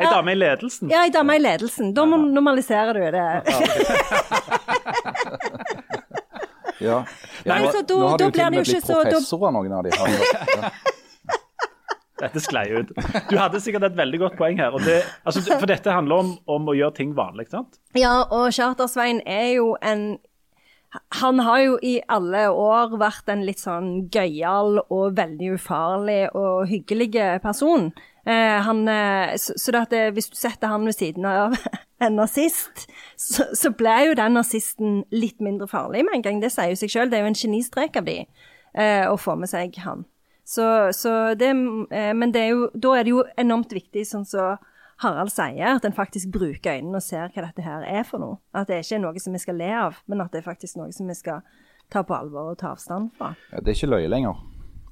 [0.00, 0.88] Ei dame i ledelsen.
[0.88, 1.90] ja ei dame i ledelsen.
[1.92, 3.24] Da normaliserer du det.
[6.80, 7.04] Ja.
[7.44, 9.72] Nei, så da- nå har du jo til blir og det med blitt professorer, noen
[9.76, 9.90] av de.
[9.98, 10.72] her.
[12.20, 12.90] Dette sklei ut.
[13.30, 14.74] Du hadde sikkert et veldig godt poeng her.
[14.76, 17.78] Og det, altså, for dette handler om, om å gjøre ting vanlig, sant?
[17.96, 20.18] Ja, og Charter-Svein er jo en
[21.22, 26.66] Han har jo i alle år vært en litt sånn gøyal og veldig ufarlig og
[26.70, 27.12] hyggelig
[27.44, 27.92] person.
[28.26, 31.54] Eh, han, eh, så så det at hvis du setter han ved siden av
[32.04, 36.40] en nazist, så, så ble jo den nazisten litt mindre farlig med en gang.
[36.42, 37.10] Det sier jo seg sjøl.
[37.10, 40.04] Det er jo en genistrek av de eh, å få med seg han.
[40.50, 41.52] Så, så det,
[41.94, 44.58] eh, men det er jo, da er det jo enormt viktig, sånn som
[45.00, 48.36] Harald sier, at en faktisk bruker øynene og ser hva dette her er for noe.
[48.52, 50.76] At det ikke er noe som vi skal le av, men at det er faktisk
[50.80, 51.40] noe som vi skal
[51.90, 53.32] ta på alvor og ta avstand fra.
[53.52, 54.42] Ja, det er ikke løye lenger,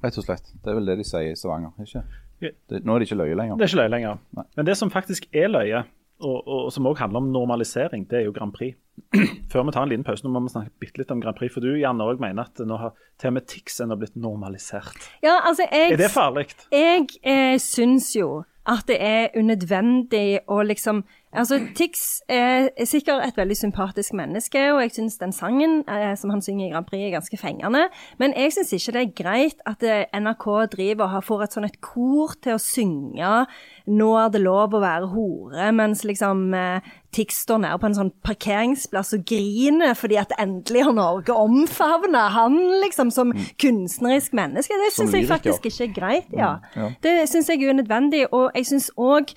[0.03, 0.49] rett og slett.
[0.63, 1.77] Det er vel det de sier i Stavanger.
[1.85, 2.03] ikke?
[2.41, 3.59] Det, nå er det ikke løye lenger.
[3.59, 4.19] Det er ikke løye lenger.
[4.57, 5.85] Men det som faktisk er løye,
[6.19, 8.75] og, og, og som også handler om normalisering, det er jo Grand Prix.
[9.51, 11.53] Før vi tar en liten pause, nå må vi snakke bitte litt om Grand Prix.
[11.53, 15.07] For du Janne, også mener at nå har til og med Tix ennå blitt normalisert.
[15.23, 16.49] Ja, altså, jeg, Er det farlig?
[16.75, 23.21] jeg eh, syns jo at det er unødvendig å liksom Altså, Tix er, er sikkert
[23.27, 26.87] et veldig sympatisk menneske, og jeg syns den sangen eh, som han synger i Grand
[26.89, 27.83] Prix, er ganske fengende.
[28.17, 31.53] Men jeg syns ikke det er greit at eh, NRK driver og har- får et
[31.53, 33.45] sånn et kor til å synge
[33.89, 36.79] 'Nå er det lov å være hore', mens liksom eh,
[37.11, 42.27] Tix står nede på en sånn parkeringsplass og griner fordi at endelig har Norge omfavna
[42.33, 44.73] han liksom som kunstnerisk menneske.
[44.77, 46.25] Det syns jeg faktisk ikke er greit.
[46.33, 46.57] ja.
[46.75, 46.89] ja.
[47.03, 49.33] Det syns jeg er unødvendig, og jeg syns òg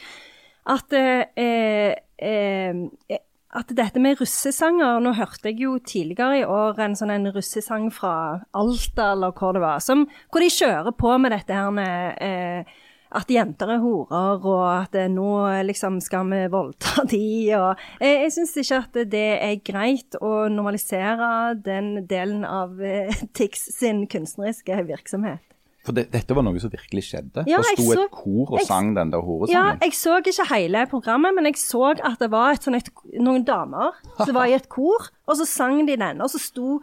[0.71, 3.21] at eh, eh,
[3.53, 7.91] at dette med russesanger Nå hørte jeg jo tidligere i år en sånn en russesang
[7.93, 8.15] fra
[8.57, 12.81] Alta, eller hvor det var, som, hvor de kjører på med dette her med eh,
[13.13, 15.29] at jenter er horer, og at eh, nå
[15.69, 17.25] liksom skal vi voldta de,
[17.59, 23.13] og Jeg, jeg syns ikke at det er greit å normalisere den delen av eh,
[23.37, 25.45] Tix sin kunstneriske virksomhet.
[25.85, 27.43] For det, dette var noe som virkelig skjedde.
[27.51, 29.81] Ja, det sto så- et kor og jeg- sang den der horesangen?
[29.81, 32.89] Ja, jeg så ikke hele programmet, men jeg så at det var et, sånn et,
[33.19, 33.91] noen damer
[34.25, 36.21] som var i et kor, og så sang de den.
[36.21, 36.81] Og så sto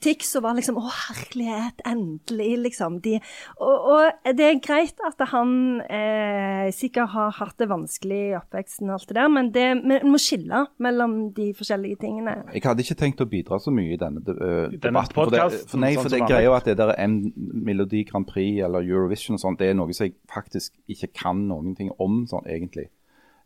[0.00, 2.98] Tix og var liksom Å, herlighet, endelig, liksom.
[3.04, 3.18] De,
[3.60, 8.88] og, og det er greit at han eh, sikkert har hatt det vanskelig i oppveksten
[8.88, 12.38] og alt det der, men det, vi må skille mellom de forskjellige tingene.
[12.54, 15.16] Jeg hadde ikke tenkt å bidra så mye i denne uh, denne debatten.
[15.18, 17.18] For det, podcasten, for nei, sånn for som det er greia at det der M
[17.36, 21.44] Melodi Grand Prix eller Eurovision og sånt, det er noe som jeg faktisk ikke kan
[21.50, 22.88] noen ting om sånn egentlig.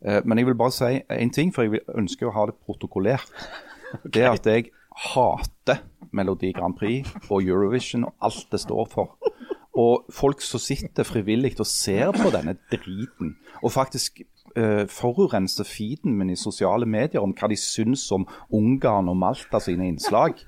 [0.06, 3.30] Uh, men jeg vil bare si en ting, for jeg ønsker å ha det protokollert.
[4.10, 5.82] Det er at jeg hater
[6.14, 9.16] Melodi Grand Prix og Eurovision og alt det står for.
[9.74, 14.20] Og folk som sitter frivillig og ser på denne driten, og faktisk
[14.54, 19.58] uh, forurenser feeden min i sosiale medier om hva de syns om Ungarn og Malta
[19.58, 20.38] sine innslag,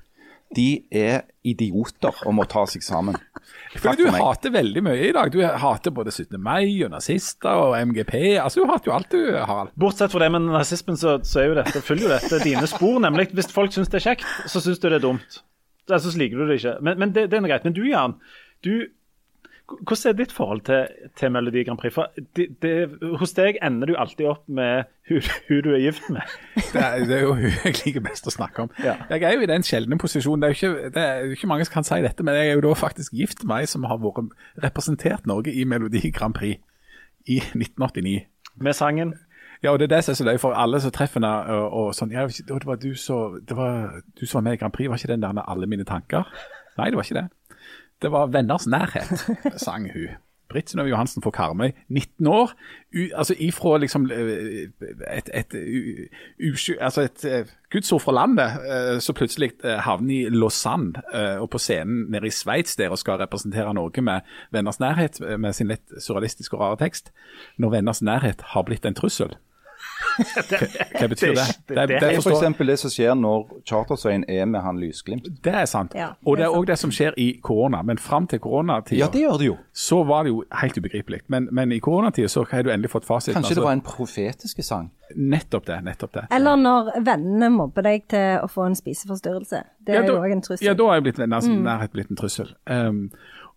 [0.55, 3.17] de er idioter og må ta seg sammen.
[3.73, 4.21] Jeg føler du meg.
[4.23, 5.31] hater veldig mye i dag.
[5.31, 6.37] Du hater både 17.
[6.41, 8.13] mai og nazister og MGP.
[8.39, 9.73] Altså, Du hater jo alt du, Harald.
[9.79, 12.99] Bortsett fra det med nazismen, så, så er jo dette, følger jo dette dine spor.
[13.03, 15.41] nemlig Hvis folk syns det er kjekt, så syns du det er dumt.
[15.87, 16.77] Altså, så liker du det ikke.
[16.83, 17.67] Men, men det, det er greit.
[17.67, 18.17] Men du, Jan.
[18.65, 18.73] Du,
[19.67, 20.87] hvordan er ditt forhold til,
[21.19, 21.93] til Melodi Grand Prix?
[21.93, 22.73] For det, det,
[23.19, 26.21] hos deg ender du alltid opp med hun, hun du er gift med.
[26.73, 28.71] Det er, det er jo hun jeg liker best å snakke om.
[28.83, 28.95] Ja.
[29.09, 31.51] Jeg er jo i den sjeldne posisjonen, det er, jo ikke, det er jo ikke
[31.51, 33.87] mange som kan si dette, men jeg er jo da faktisk gift med ei som
[33.87, 36.59] har vært representert Norge i Melodi Grand Prix
[37.27, 38.19] i 1989.
[38.63, 39.15] Med sangen.
[39.63, 41.33] Ja, og det er det som er så løye for alle som treffer henne.
[41.55, 44.61] Og, og sånn, ja, det var du som det var, du som var med i
[44.61, 46.29] Grand Prix, var ikke den der med 'Alle mine tanker'?
[46.77, 47.27] Nei, det var ikke det.
[48.01, 50.07] Det var 'Venners nærhet', sang hun.
[50.49, 52.51] Britt Synnøve Johansen fra Karmøy, 19 år.
[52.95, 54.69] U, altså ifra liksom eh,
[55.17, 56.07] et, et, u-
[56.53, 60.93] usky- altså et eh, gudsord fra landet, eh, så plutselig havner i Lausanne
[61.41, 64.19] og på scenen nede i Sveits der og skal representere Norge med
[64.51, 67.11] Venners nærhet, med sin litt surrealistiske og rare tekst.
[67.57, 69.35] Når Venners nærhet har blitt en trussel.
[70.17, 71.45] Hva betyr det?
[71.67, 72.57] det- Det, det det, er f.eks.
[72.57, 75.27] det som skjer når Chartersøyen er med han Lysglimt.
[75.43, 75.93] det er sant.
[75.95, 77.81] Ja, og det er òg det som skjer i korona.
[77.83, 79.57] Men fram til koronatida Ja, det gjør det jo.
[79.73, 81.21] så var det jo helt ubegripelig.
[81.27, 83.33] Men, men i koronatida så har du endelig fått fasiten.
[83.33, 83.61] Kanskje altså.
[83.61, 84.91] det var en profetisk sang.
[85.15, 85.83] Nettopp det.
[85.83, 86.25] nettopp det.
[86.31, 89.63] Eller når vennene mobber deg til å få en spiseforstyrrelse.
[89.85, 90.65] Det er Ja, jo da- òg en trussel.
[90.65, 92.53] Ja, da er jeg blitt, nær, nærhet blitt en trussel.
[92.69, 93.11] Um,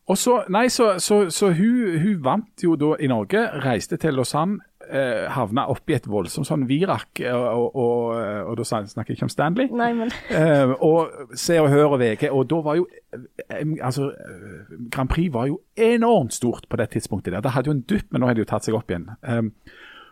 [0.09, 4.15] og så, nei, så, så, så hun, hun vant jo da i Norge, reiste til
[4.15, 4.59] Lausanne,
[4.91, 9.29] eh, havna oppi et voldsomt sånn virak, og, og, og, og da snakker jeg ikke
[9.29, 9.71] om Stanley.
[9.75, 14.11] Nei, men Eh, og Se og Hør og VG, og da var jo eh, altså,
[14.15, 17.33] eh, Grand Prix var jo enormt stort på det tidspunktet.
[17.33, 17.41] der.
[17.45, 19.09] Det hadde jo en dupp, men nå har det jo tatt seg opp igjen.
[19.23, 19.53] Um,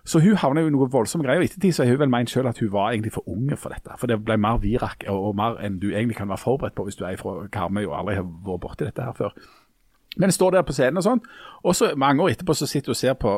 [0.09, 1.43] så hun havna jo i noe voldsomme greier.
[1.45, 3.75] I ettertid så har hun vel ment selv at hun var egentlig for unge for
[3.75, 3.97] dette.
[4.01, 6.87] For det ble mer virak og, og mer enn du egentlig kan være forberedt på
[6.87, 9.37] hvis du er fra Karmøy og aldri har vært borti dette her før.
[10.19, 11.21] Men står der på scenen og sånn,
[11.63, 13.37] og så mange år etterpå så sitter du og ser på,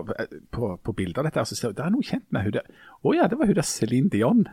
[0.55, 2.65] på, på bilder av dette, og så ser du det er noe kjent med henne.
[3.05, 4.47] Å ja, det var hun der Céline Dion.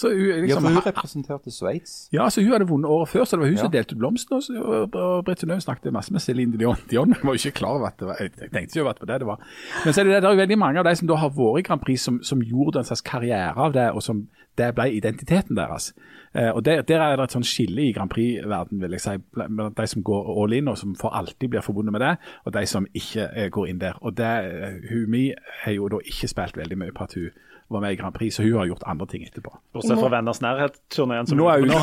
[0.00, 1.94] Så hun, Ja, liksom, for hun representerte Sveits.
[2.16, 3.62] ja, så hun hadde vunnet året før, så det var hun Ja.
[3.66, 4.40] som delte ut blomstene.
[4.64, 6.76] Og, og, og Britt Synnøve snakket masse med Céline Dion.
[6.90, 9.12] Dion var jo ikke klar over at det var Jeg tenkte jo at det var
[9.14, 9.44] det det var.
[9.84, 11.58] Men så er det, det er jo veldig mange av de som da har vært
[11.60, 14.26] i Grand Prix, som, som gjorde en slags karriere av det, og som
[14.58, 15.92] det ble identiteten deres.
[16.34, 19.14] Eh, og der, der er det et sånn skille i Grand Prix-verden, vil jeg si,
[19.36, 22.10] mellom de som går all in, og som for alltid blir forbundet med det,
[22.44, 23.96] og de som ikke eh, går inn der.
[24.02, 25.22] Og det, eh, hun mi
[25.64, 27.30] har jo da ikke spilt veldig mye på at hun
[27.70, 29.52] var med i Grand Prix, så hun har gjort andre ting etterpå.
[29.74, 31.28] Bortsett fra Venners nærhet-turneen.
[31.38, 31.80] Nå nå,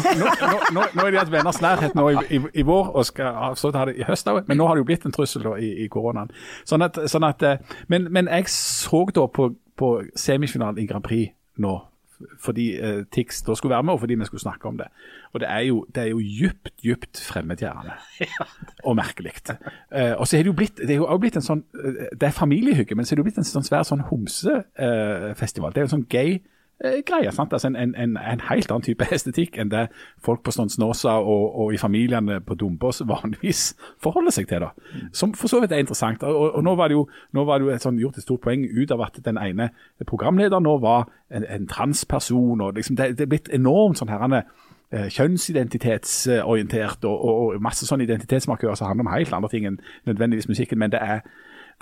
[0.76, 3.71] nå, nå, er de hatt venners nærhet nå i, i, i vår, og skal så
[3.76, 4.43] ha det i høst òg.
[4.50, 6.34] Men nå har det jo blitt en trussel da, i, i koronaen.
[6.67, 11.06] Sånn at, sånn at, eh, men, men jeg så da på, på semifinalen i Grand
[11.08, 11.32] Prix
[11.63, 11.78] nå,
[12.41, 14.89] fordi eh, Tix da skulle være med, og fordi vi skulle snakke om det.
[15.33, 17.97] Og det er jo, det er jo djupt, djupt fremmedgjørende.
[18.87, 19.33] Og merkelig.
[19.91, 22.05] Eh, og så er det jo blitt, det er jo også blitt en sånn eh,
[22.15, 25.73] Det er familiehygge, men så er det jo blitt en sånn svær sånn homsefestival.
[25.73, 26.39] det er jo en sånn gay
[26.83, 27.31] eh, greie.
[27.31, 27.53] sant?
[27.53, 29.87] Altså en, en, en, en helt annen type estetikk enn det
[30.23, 34.65] folk på Snåsa og, og i familiene på Dombås vanligvis forholder seg til.
[34.65, 34.71] da.
[35.13, 36.23] Som for så vidt er interessant.
[36.23, 38.65] Og, og, nå var det jo, var det jo et sånn, gjort et stort poeng
[38.65, 39.71] ut av at den ene
[40.05, 42.61] programlederen nå var en, en transperson.
[42.61, 47.88] og liksom det, det er blitt enormt sånn herrene eh, kjønnsidentitetsorientert og, og, og masse
[47.88, 50.80] sånne identitetsmarkører som handler om helt andre ting enn nødvendigvis musikken.
[50.80, 51.26] Men det er,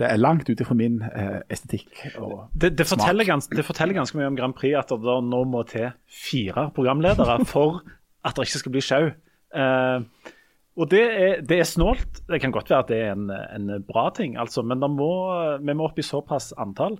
[0.01, 1.91] det er langt ut ifra min eh, estetikk.
[2.17, 5.43] Og Det, det, forteller gans, det forteller ganske mye om Grand Prix at det nå
[5.51, 7.83] må til fire programledere for
[8.25, 9.05] at det ikke skal bli sjau.
[9.55, 9.99] Eh,
[10.75, 12.25] og det er, det er snålt.
[12.27, 15.13] Det kan godt være at det er en, en bra ting, altså, men må,
[15.61, 16.97] vi må opp i såpass antall.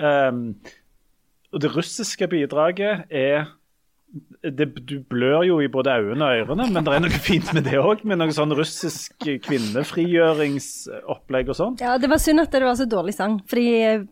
[0.00, 0.32] Eh,
[1.48, 3.48] og det russiske bidraget er
[4.42, 7.64] det, Du blør jo i både øynene og ørene, men det er noe fint med
[7.68, 8.04] det òg.
[8.08, 9.12] Med noe sånn russisk
[9.44, 11.74] kvinnefrigjøringsopplegg og sånn.
[11.82, 13.66] Ja, det var synd at det var så dårlig sang, fordi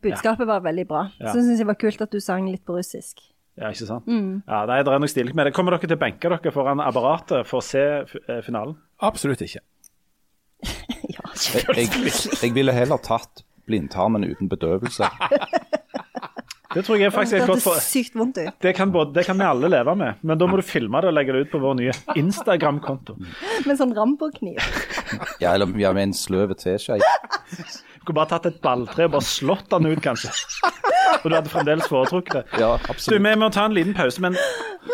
[0.05, 1.03] budskapet var veldig bra.
[1.21, 1.31] Ja.
[1.33, 3.15] Så syns jeg det var kult at du sang litt på russisk.
[3.57, 4.05] Ja, ikke sant?
[4.11, 5.55] Ja, nei, Det er noe stilig med det.
[5.57, 8.77] Kommer dere til å benke dere foran apparatet for å se f- eh, finalen?
[9.01, 9.61] absolutt ikke.
[11.17, 11.25] ja.
[11.73, 11.89] Jeg, jeg,
[12.43, 15.09] jeg ville heller tatt blindtarmen uten bedøvelse.
[16.77, 17.81] Det tror jeg faktisk er et godt for...
[17.81, 18.53] sykt vondt ut.
[18.62, 21.09] Det kan, både, det kan vi alle leve med, men da må du filme det
[21.11, 23.17] og legge det ut på vår nye Instagram-konto.
[23.65, 24.61] Med sånn Rambo-kniv.
[25.41, 26.99] Ja, eller ja, med en sløv teskje.
[28.07, 30.31] Kunne bare tatt et balltre og bare slått den ut, kanskje.
[31.23, 32.61] Og du hadde fremdeles foretrukket det.
[32.62, 33.17] Ja, Du.
[33.17, 34.37] Vi må ta en liten pause, men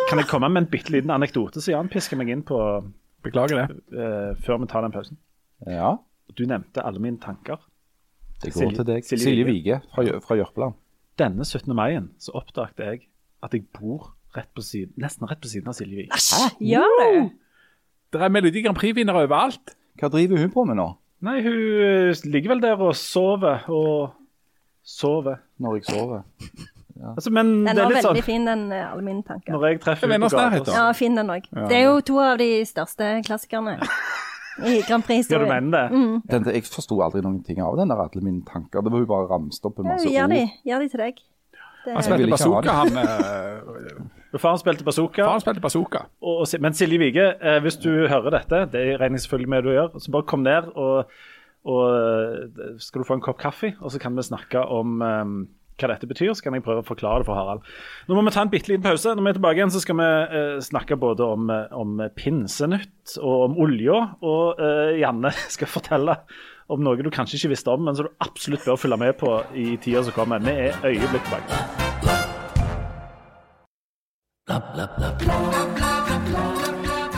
[0.09, 2.59] kan jeg komme med en bitte liten anekdote, så Jan pisker meg inn på
[3.23, 3.67] Beklager det.
[3.95, 5.19] Uh, før vi tar den pausen.
[5.69, 5.93] Ja,
[6.35, 7.61] Du nevnte alle mine tanker.
[8.43, 9.05] det går Silje- til deg.
[9.07, 9.77] Silje Silje Vige.
[9.95, 10.75] Fra, fra Jørpeland.
[11.21, 11.75] Denne 17.
[11.77, 13.05] mai så oppdaget jeg
[13.43, 16.17] at jeg bor rett på siden, nesten rett på siden av Silje Vik.
[16.63, 17.31] Gjør du?
[18.13, 19.75] Det er Melodi Grand Prix-vinnere overalt.
[20.01, 20.89] Hva driver hun på med nå?
[21.23, 24.15] Nei, hun eh, ligger vel der og sover og
[24.83, 25.43] sover.
[25.63, 26.25] Når jeg sover?
[27.13, 29.55] Altså, men Den det er var litt veldig sånn fin, den eh, tanker.
[29.55, 30.75] Når jeg treffer er henne på gata.
[30.77, 31.47] Ja, fin den òg.
[31.69, 33.79] Det er jo to av de største klassikerne
[34.69, 36.01] i Grand du Ja, du mener det?
[36.31, 38.83] Den, jeg forsto aldri noen ting av den der, alle mine tanker.
[38.83, 40.57] Det var jo bare ramst opp en masse Gjør de, ord.
[40.71, 41.23] gjør de til deg.
[41.83, 42.93] Det, Han spilte bazooka, han.
[44.43, 45.25] Faren spilte bazooka.
[45.27, 46.05] Faren spilte bazooka.
[46.23, 49.67] Og, og, men Silje Vige, eh, hvis du hører dette, det regner jeg selvfølgelig med
[49.67, 51.11] du gjør, så bare kom ned og,
[51.69, 55.35] og eh, skal du få en kopp kaffe, og så kan vi snakke om eh,
[55.83, 57.67] hva dette betyr, så kan jeg prøve å forklare det for Harald.
[58.09, 59.15] Nå må vi ta en bitte liten pause.
[59.17, 63.19] Når vi er tilbake igjen, så skal vi eh, snakke både om, eh, om pinsenytt
[63.21, 64.01] og om olja.
[64.23, 66.19] Og eh, Janne skal fortelle
[66.73, 69.35] om noe du kanskje ikke visste om, men som du absolutt bør følge med på
[69.59, 70.43] i tida som kommer.
[70.43, 71.51] Vi er øyeblikk tilbake.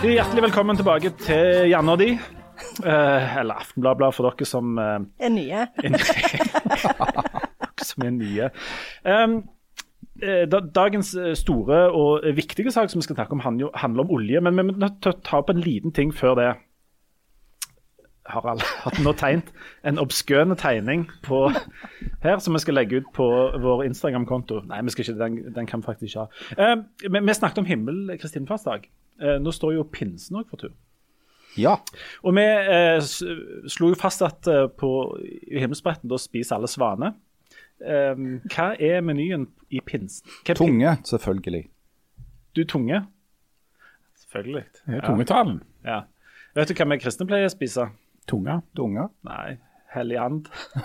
[0.04, 2.10] Hjertelig velkommen tilbake til Janne og de.
[2.84, 5.66] Eh, eller Aftenbladet for dere som eh, er nye.
[5.84, 7.50] er nye.
[9.04, 9.42] Um,
[10.22, 14.10] eh, Um, dagens eh, store og viktige sak som vi skal snakke om, handler, om
[14.10, 14.40] olje.
[14.40, 16.52] Men vi må ta opp en liten ting før det.
[18.26, 19.50] Harald har nå tegnet
[19.84, 21.50] en obskøne tegning på
[22.24, 23.26] her, som vi skal legge ut på
[23.60, 24.62] vår Instagram-konto.
[24.70, 26.46] Nei, vi skal ikke, den, den kan vi faktisk ikke ha.
[26.56, 28.88] Eh, vi, vi snakket om himmel Kristi himmelfartsdag.
[29.20, 30.72] Eh, nå står jo pinsen òg for tur.
[31.60, 31.76] Ja.
[32.26, 32.98] Og vi eh,
[33.70, 34.90] slo jo fast at eh, på
[35.52, 37.14] himmelspretten da spiser alle svaner.
[37.82, 40.26] Ehm, hva er menyen i pinsen?
[40.44, 41.64] Hva pin- Tunge, selvfølgelig.
[42.56, 43.02] Du tunge?
[44.24, 44.64] Selvfølgelig.
[44.86, 45.62] Det er tungetalen.
[45.84, 46.02] Ja.
[46.54, 47.88] Vet du hva vi kristne pleier å spise?
[48.30, 48.60] Tunga.
[48.76, 49.08] Tunge.
[49.26, 49.56] Nei,
[49.94, 50.46] hellig and.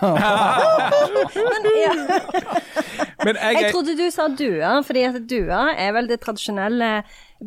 [3.24, 6.90] Men jeg, Jeg jeg, trodde du sa dua, fordi at dua er vel det tradisjonelle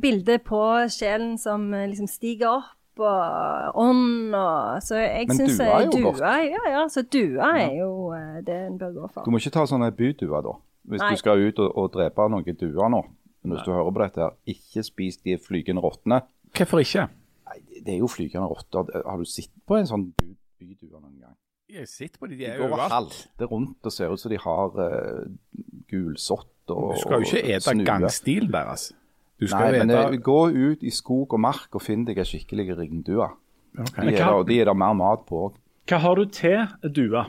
[0.02, 0.60] bildet på
[0.94, 2.72] sjelen som eh, liksom stiger opp.
[3.00, 6.22] Og ånd og Så jeg Men syns dua er jo dua, godt.
[6.52, 9.26] Ja, ja, så dua er jo eh, det en bør gå for.
[9.26, 10.54] Du må ikke ta sånne budua, da.
[10.84, 11.12] Hvis Nei.
[11.16, 13.02] du skal ut og, og drepe noen duer nå.
[13.44, 16.22] Men hvis du hører på dette, her, ikke spis de flygende rottene.
[16.56, 17.08] hvorfor ikke?
[17.50, 18.88] Nei, det er jo flygende rotter.
[19.04, 21.36] Har du sett på en sånn bud- bydue noen gang?
[21.74, 22.92] Jeg sitter på de, de er er overalt.
[22.94, 25.24] De går halter rundt og ser ut som de har uh,
[25.90, 28.92] gulsott og Du skal jo ikke ete gangstil deres.
[29.44, 32.28] Du Nei, skal men eh, gå ut i skog og mark og finn deg en
[32.30, 33.28] skikkelig ringdue.
[33.74, 34.06] Okay.
[34.08, 35.60] De er der- de er det mer mat på òg.
[35.90, 36.62] Hva har du til
[36.96, 37.26] dua?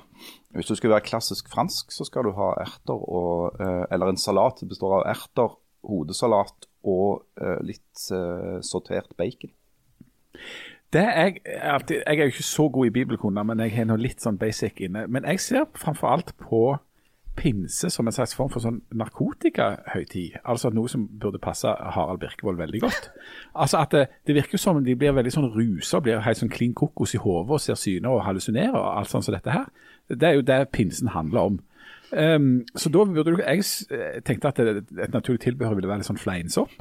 [0.55, 4.17] Hvis du skal være klassisk fransk, så skal du ha erter og eh, Eller en
[4.21, 8.05] salat som består av erter, hodesalat og eh, litt
[8.63, 9.51] sortert bacon.
[10.93, 13.85] Det er jeg, alltid, jeg er jo ikke så god i bibelkunder, men jeg har
[13.91, 15.09] nå litt sånn basic inne.
[15.11, 16.61] Men jeg ser framfor alt på
[17.37, 20.41] pinse som en slags form for sånn narkotikahøytid.
[20.45, 23.11] Altså noe som burde passe Harald Birkevold veldig godt.
[23.55, 26.73] Altså at det, det virker som de blir veldig sånn rusa, blir helt sånn klin
[26.75, 29.69] kokos i hodet og ser syner og hallusinerer og alt sånt som dette her.
[30.11, 31.61] Det er jo det pinsen handler om.
[32.11, 36.11] Um, så da burde du Jeg tenkte at det, et naturlig tilbehør ville være litt
[36.11, 36.75] sånn fleinsopp.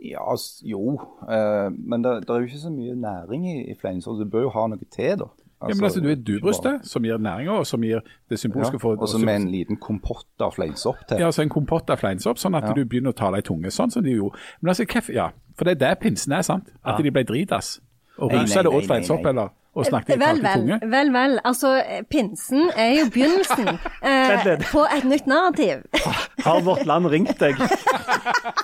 [0.00, 0.24] Ja,
[0.64, 0.94] jo.
[1.28, 4.20] uh, men det, det er jo ikke så mye næring i, i fleinsopp.
[4.20, 5.28] du bør jo ha noe til, da.
[5.68, 8.00] Ja, men altså, du er dubrystet, som gir næringer, og som gir
[8.30, 11.18] det symbolske for Og så med en liten kompott av fleinsopp til.
[11.20, 12.72] Ja, altså en kompott av fleinsopp, sånn at Ja.
[12.72, 14.38] du begynner å tale i tunge, sånn som de gjorde.
[14.62, 16.68] Men altså, hvorfor- ja, for det er det pinsen er, sant?
[16.84, 17.80] At de ble dritas.
[18.18, 20.58] Og rusa det åt fleinsopp, eller og snakket i Vel, vel.
[20.58, 20.90] tunge.
[20.90, 21.38] vel, vel.
[21.44, 23.68] Altså, eh, pinsen er jo begynnelsen
[24.02, 25.84] eh, på et nytt narrativ.
[26.44, 27.54] Har Vårt Land ringt deg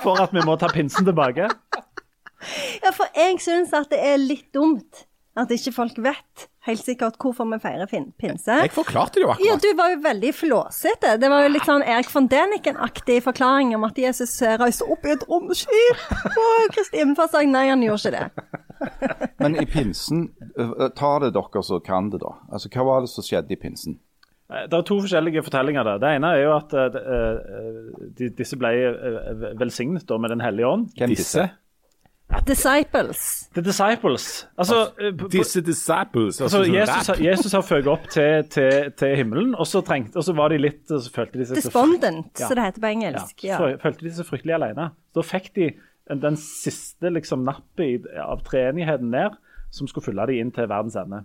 [0.03, 1.49] for at vi må ta pinsen tilbake?
[2.82, 7.16] Ja, for jeg syns at det er litt dumt at ikke folk vet helt sikkert
[7.22, 8.58] hvorfor vi feirer fin pinse.
[8.66, 9.46] Jeg forklarte det jo akkurat.
[9.46, 11.16] Ja, du var jo veldig flåsete.
[11.22, 15.14] Det var jo litt sånn Erik von Däniken-aktig forklaring om at Jesus reiste opp i
[15.14, 16.06] et romskip.
[16.32, 18.62] Og Kristin sa nei, han gjorde ikke det.
[19.38, 22.34] Men i pinsen, eh, ta det dere som kan det, da.
[22.52, 23.98] Altså, Hva var det som skjedde i pinsen?
[24.46, 25.98] Det er to forskjellige fortellinger der.
[25.98, 28.70] Det ene er jo at eh, eh, de, disse ble
[29.58, 30.90] velsignet da med Den hellige ånd.
[30.98, 31.48] Hvem Disse,
[32.47, 33.49] Disciples.
[33.55, 34.47] The Disciples.
[34.59, 36.41] Altså, eh, på- på- disse disciples.
[36.41, 40.24] altså sånn Jesus, Jesus har føket opp til, til, til himmelen, og så, trengte, og
[40.24, 42.47] så var de litt Så følte de seg så Despondent, Ja.
[42.49, 43.45] som det heter på engelsk.
[43.45, 43.59] Ja.
[43.59, 44.91] så følte de seg fryktelig alene.
[45.14, 45.70] Da fikk de
[46.09, 49.31] den siste liksom, nappet av treenigheten ned,
[49.70, 51.24] som skulle følge de inn til verdens ende.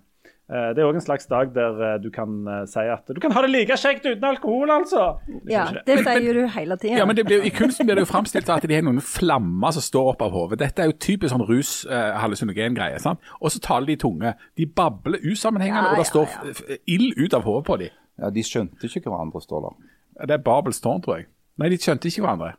[0.51, 3.19] Eh, Det er òg en slags dag der eh, du kan eh, si at du
[3.23, 5.05] kan ha det like kjekt uten alkohol, altså.
[5.47, 6.97] Ja, det sier jo du hele tida.
[6.99, 9.71] Ja, men det blir, I kunsten blir det jo framstilt at de har noen flammer
[9.71, 10.59] som står opp av hodet.
[10.59, 12.99] Dette er jo typisk sånn rus, eh, hallusinogen greie.
[12.99, 13.19] sant?
[13.39, 14.33] Og så taler de tunge.
[14.59, 16.77] De babler usammenhengende, Ja, og det ja, står ja.
[16.87, 17.89] ild ut av hodet på dem.
[18.19, 20.27] Ja, De skjønte ikke hverandre, står der.
[20.27, 21.25] Det er Babels tårn, tror jeg.
[21.57, 22.53] Nei, de skjønte ikke hverandre.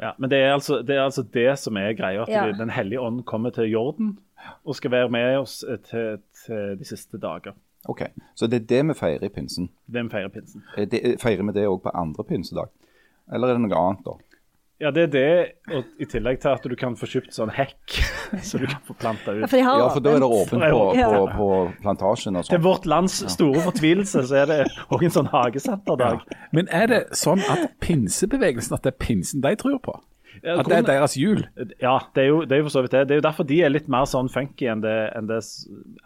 [0.00, 2.22] Ja, men det er, altså, det er altså det som er greia.
[2.22, 2.46] At Ja.
[2.52, 4.18] Den hellige ånd kommer til Jorden
[4.64, 7.54] og skal være med oss eh, til, til de siste dager.
[7.88, 8.02] Ok,
[8.36, 9.70] Så det er det vi feirer i pinsen.
[9.88, 10.62] Det vi feirer pinsen.
[10.76, 12.68] Er det, feirer vi det òg på andre pinsedag?
[13.32, 14.18] Eller er det noe annet, da?
[14.80, 15.24] Ja, det er det,
[15.76, 17.98] og i tillegg til at du kan få kjøpt sånn hekk
[18.48, 19.50] så du kan få planta Ja, ut.
[19.52, 21.48] for Ja, for da er det åpent på, på, på
[21.82, 22.64] plantasjen og Til sånn.
[22.64, 26.22] vårt lands store fortvilelse så er det òg en sånn hagesenterdag.
[26.56, 29.98] Men er det sånn at pinsebevegelsen, at det er pinsen de tror på?
[30.44, 31.42] At det er deres jul?
[31.82, 33.02] Ja, det er jo det er jo for så vidt det.
[33.08, 35.40] Det er jo derfor de er litt mer sånn funky enn det, enn det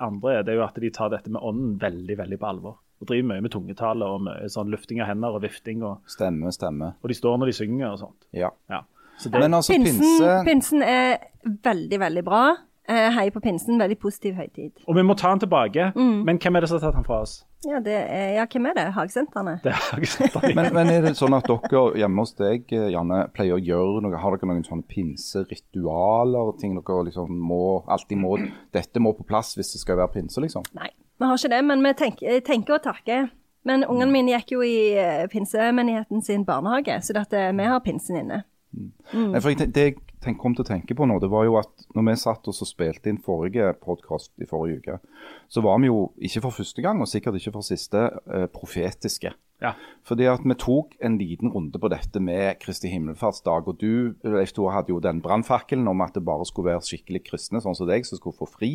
[0.03, 0.43] andre er.
[0.47, 2.79] Det er jo at de tar dette med ånden veldig veldig på alvor.
[3.03, 5.83] Og driver mye med tungetale og mye sånn lufting av hender og vifting.
[5.87, 6.93] Og, Stemme, stemme.
[7.03, 8.21] og de står når de synger og sånt.
[8.33, 8.51] Ja.
[8.71, 8.83] Ja.
[9.19, 11.19] Så det, Men altså, Pinsen, pinse pinsen er
[11.63, 12.45] veldig, veldig bra.
[12.89, 14.83] Eh, Hei på pinsen, veldig positiv høytid.
[14.87, 15.93] og vi må ta den tilbake.
[15.95, 16.25] Mm.
[16.27, 17.45] Men hvem er det som har tatt den fra oss?
[17.69, 18.85] Ja, det er, ja, hvem er det?
[18.97, 19.57] Hagesentrene?
[19.65, 20.53] Det er hagesentrene.
[20.59, 24.03] men, men er det sånn at dere hjemme hos deg eh, Janne, pleier å gjøre
[24.05, 24.21] noe?
[24.21, 26.53] Har dere noen sånne pinseritualer?
[26.61, 28.37] Ting dere liksom må, alltid må
[28.75, 30.67] Dette må på plass hvis det skal være pinse, liksom?
[30.77, 30.91] Nei,
[31.21, 33.25] vi har ikke det, men vi tenker, tenker å takke.
[33.65, 38.21] Men ungene mine gikk jo i eh, pinsemenigheten sin barnehage, så dette, vi har pinsen
[38.21, 38.43] inne.
[39.15, 41.59] Nei, for jeg, det jeg tenk, kom til å tenke på nå, det var jo
[41.61, 44.99] at når vi satt oss og spilte inn forrige podkast i forrige uke,
[45.53, 49.35] så var vi jo ikke for første gang, og sikkert ikke for siste, eh, profetiske.
[49.63, 49.73] Ja.
[50.05, 53.69] Fordi at vi tok en liten runde på dette med Kristi himmelfartsdag.
[53.71, 57.23] Og du Leif Tore, hadde jo den brannfakkelen om at det bare skulle være skikkelig
[57.31, 58.73] kristne, sånn som deg, som skulle få fri.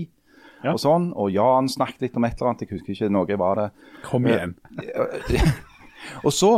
[0.63, 0.73] Ja.
[0.73, 3.61] Og sånn, og Jan snakket litt om et eller annet, jeg husker ikke noe var
[3.61, 3.67] det.
[4.07, 4.55] Kom igjen.
[6.25, 6.51] Og så,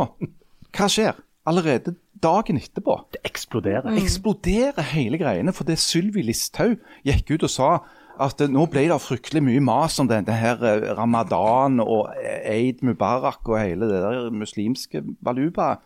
[0.71, 1.19] hva skjer?
[1.49, 3.95] Allerede dagen etterpå Det eksploderer.
[3.97, 5.53] eksploderer hele greiene.
[5.53, 7.71] For det Sylvi Listhaug gikk ut og sa
[8.21, 12.11] at nå ble det fryktelig mye mas om det, det her eh, ramadan og
[12.45, 15.81] Eid Mubarak og hele det der muslimske balubaet.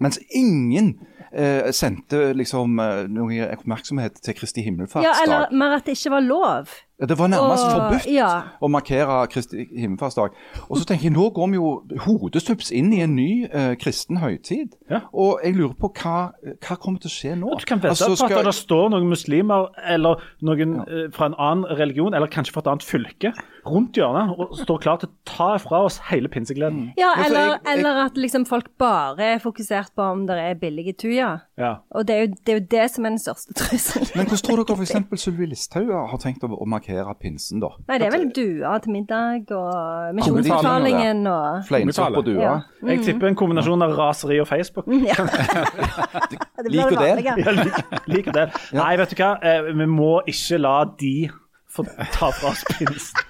[0.00, 0.94] Mens ingen
[1.32, 6.24] eh, sendte liksom eh, noe oppmerksomhet til Kristi Ja, eller mer at det ikke var
[6.24, 6.72] lov.
[6.98, 8.28] Det var nærmest Og- forbudt ja.
[8.62, 10.30] å markere Kristi himmelfartsdag.
[10.70, 14.16] Og så tenker jeg, nå går vi jo hodestups inn i en ny eh, kristen
[14.22, 14.72] høytid.
[14.88, 15.02] Ja.
[15.12, 17.52] Og jeg lurer på hva, hva kommer til å skje nå?
[17.60, 21.36] Du kan vedde Altså, på at det står noen muslimer eller noen eh, fra en
[21.36, 23.34] annen religion, eller kanskje fra et annet fylke,
[23.66, 26.92] rundt hjørnet og står klar til å ta fra oss hele pinsegleden.
[26.96, 30.54] Ja, eller, jeg- jeg- eller at liksom folk bare er fokusert på om det er
[30.54, 31.40] billige tuja.
[31.58, 31.74] Ja.
[31.90, 34.08] Og det er, jo, det er jo det som er den største trusselen.
[34.16, 35.22] Men hvordan tror dere f.eks.
[35.26, 36.85] Sylvi Listhaug har tenkt å, å markere
[37.20, 37.68] pinsen, da?
[37.88, 42.42] Nei, det er vel dua til middag og misjonsbefalingen og Fleinsopp og dua?
[42.42, 42.54] Ja.
[42.92, 44.86] Jeg tipper en kombinasjon av raseri og Facebook.
[44.86, 45.16] ja.
[46.62, 48.46] det blir Liker det Ja, liker, liker det.
[48.76, 51.28] Nei, vet du hva, Eh, vi må ikke la de
[51.68, 51.84] få
[52.14, 53.20] ta fra oss pinsen.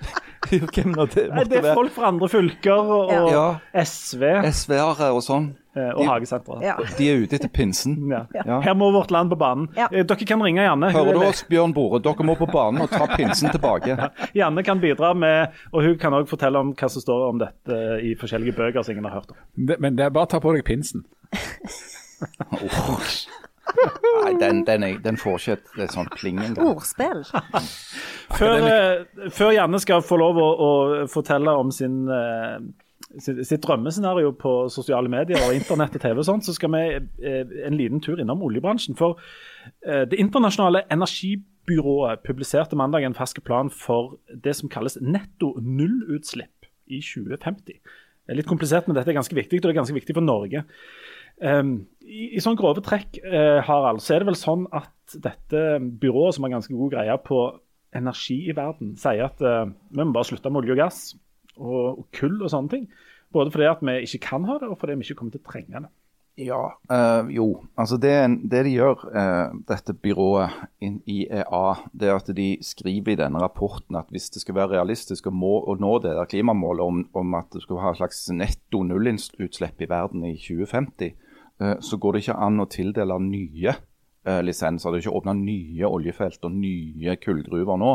[0.46, 3.46] Hvem det Nei, Det er folk fra andre fylker og, og Ja.
[3.82, 5.54] SV SV-ere og sånn.
[5.76, 6.64] Eh, og hagesenteret.
[6.64, 6.74] Ja.
[6.98, 7.96] De er ute etter pinsen.
[8.16, 8.22] Ja.
[8.36, 8.60] Ja.
[8.64, 9.68] Her må vårt land på banen.
[9.76, 9.88] Ja.
[9.92, 10.90] Eh, Dere kan ringe Janne.
[10.94, 12.00] Hører du oss, Bjørn Bore?
[12.04, 13.96] Dere må på banen og ta pinsen tilbake.
[14.36, 17.80] Janne kan bidra med, og hun kan òg fortelle om hva som står om dette
[18.06, 19.40] i forskjellige bøker som ingen har hørt om.
[19.56, 21.04] Det, men det er bare å ta på deg pinsen.
[24.24, 26.70] Nei, den, den, er, den får ikke et, et sånt pling engang.
[26.76, 27.24] Ordspill.
[28.38, 30.70] Før, eh, før Janne skal få lov å, å
[31.10, 32.56] fortelle om sin, eh,
[33.22, 36.82] sitt, drømmescenario på sosiale medier og internett og TV, og sånt, så skal vi
[37.24, 38.96] eh, en liten tur innom oljebransjen.
[38.98, 39.20] For
[39.82, 46.70] eh, Det internasjonale energibyrået publiserte mandag en fersk plan for det som kalles netto nullutslipp
[46.86, 47.80] i 2050.
[48.26, 50.24] Det er litt komplisert, men dette er ganske viktig, og det er ganske viktig for
[50.24, 50.64] Norge.
[51.36, 55.62] Um, i, I sånn grove trekk uh, Harald, så er det vel sånn at dette
[56.00, 57.40] byrået, som har ganske god greie på
[57.96, 61.00] energi i verden, sier at uh, vi må bare slutte med olje og gass
[61.56, 62.88] og, kull og sånne ting.
[63.34, 65.50] Både fordi at vi ikke kan ha det, og fordi vi ikke kommer til å
[65.50, 65.92] trenge det.
[66.36, 67.64] Ja, øh, jo.
[67.80, 68.12] Altså det,
[68.50, 70.50] det de gjør, øh, dette byrået
[70.80, 71.62] IEA,
[71.96, 75.32] det er at de skriver i denne rapporten at hvis det skal være realistisk å,
[75.32, 78.82] må, å nå det der klimamålet om, om at du skal ha et slags netto
[78.84, 81.16] nullutslipp i verden i 2050,
[81.62, 84.92] øh, så går det ikke an å tildele nye eh, lisenser.
[84.92, 87.94] Det er ikke åpna nye oljefelt og nye kullgruver nå,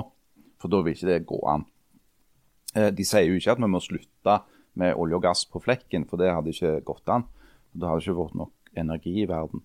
[0.57, 1.69] for da vil ikke det gå an.
[2.75, 4.37] Eh, De sier jo ikke at vi må slutte
[4.79, 7.27] med olje og gass på flekken, for det hadde ikke gått an.
[7.73, 9.63] Det hadde ikke vært nok energi i verden.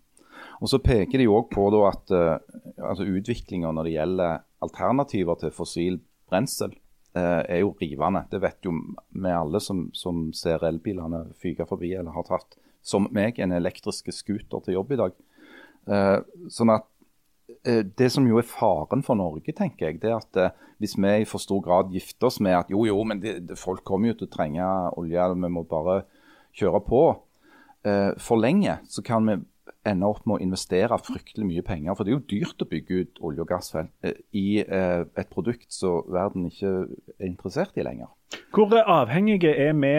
[0.60, 2.38] Og Så peker de òg på at uh,
[2.82, 6.74] altså utviklinga når det gjelder alternativer til fossil brensel,
[7.16, 8.24] eh, er jo rivende.
[8.30, 8.72] Det vet jo
[9.14, 14.14] vi alle som, som ser elbilene fyke forbi eller har tatt, som meg, en elektriske
[14.14, 15.16] scooter til jobb i dag.
[15.86, 16.18] Eh,
[16.50, 16.95] sånn at eh,
[17.66, 21.12] Det som jo er faren for Norge, tenker jeg, det er at eh, hvis vi
[21.22, 24.20] i for stor grad gifter oss med at jo, jo, men det, folk kommer jo
[24.20, 26.00] til å trenge olje, vi må bare
[26.56, 27.02] kjøre på
[27.86, 29.38] eh, for lenge, så kan vi
[29.86, 31.94] ende opp med å investere fryktelig mye penger.
[31.94, 35.32] For det er jo dyrt å bygge ut olje- og gassfelt eh, i eh, et
[35.32, 36.72] produkt som verden ikke
[37.18, 38.10] er interessert i lenger.
[38.54, 39.96] Hvor avhengige er vi,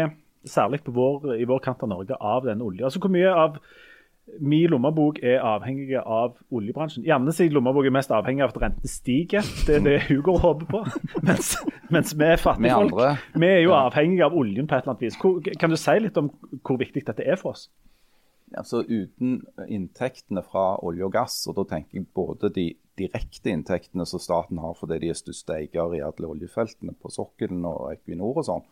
[0.47, 2.87] særlig vår, i vår kant av Norge, av den olja?
[2.87, 3.61] Altså, hvor mye av
[4.43, 7.05] min lommebok er avhengig av oljebransjen?
[7.07, 9.45] Janne sin lommebok er mest avhengig av at renten stiger.
[9.67, 10.83] Det er det hun går og håper på.
[11.27, 11.55] Mens,
[11.93, 12.99] mens vi er fattige folk,
[13.39, 15.19] vi er jo avhengig avhengige av oljen på et eller annet vis.
[15.21, 16.31] Hvor, kan du si litt om
[16.63, 17.69] hvor viktig dette er for oss?
[18.55, 24.05] Altså Uten inntektene fra olje og gass, og da tenker jeg både de direkte inntektene
[24.07, 28.39] som staten har fordi de er største eier i alle oljefeltene på sokkelen og Equinor
[28.39, 28.63] og sånn,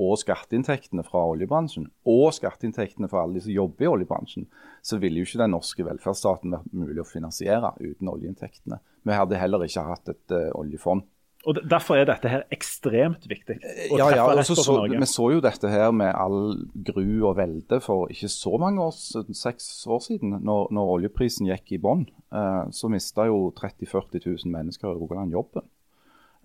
[0.00, 4.46] og skatteinntektene fra oljebransjen, og skatteinntektene fra alle de som jobber i oljebransjen,
[4.82, 8.80] så ville jo ikke den norske velferdsstaten vært mulig å finansiere uten oljeinntektene.
[9.02, 11.04] Vi hadde heller ikke hatt et uh, oljefond.
[11.42, 13.56] Og Derfor er dette her ekstremt viktig.
[13.90, 14.76] å Ja, ja, også, og så.
[14.92, 16.54] Vi så jo dette her med all
[16.86, 18.94] gru og velde for ikke så mange år,
[19.34, 22.06] seks år siden, når, når oljeprisen gikk i bånn.
[22.30, 25.66] Uh, så mista jo 30 000-40 000 mennesker i Rogaland jobben.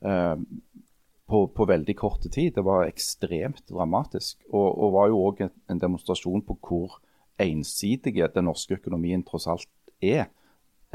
[0.06, 0.36] Eh,
[1.28, 2.56] på, på veldig kort tid.
[2.56, 4.40] Det var ekstremt dramatisk.
[4.52, 6.98] Og, og var jo òg en, en demonstrasjon på hvor
[7.42, 9.70] ensidige den norske økonomien tross alt
[10.02, 10.28] er.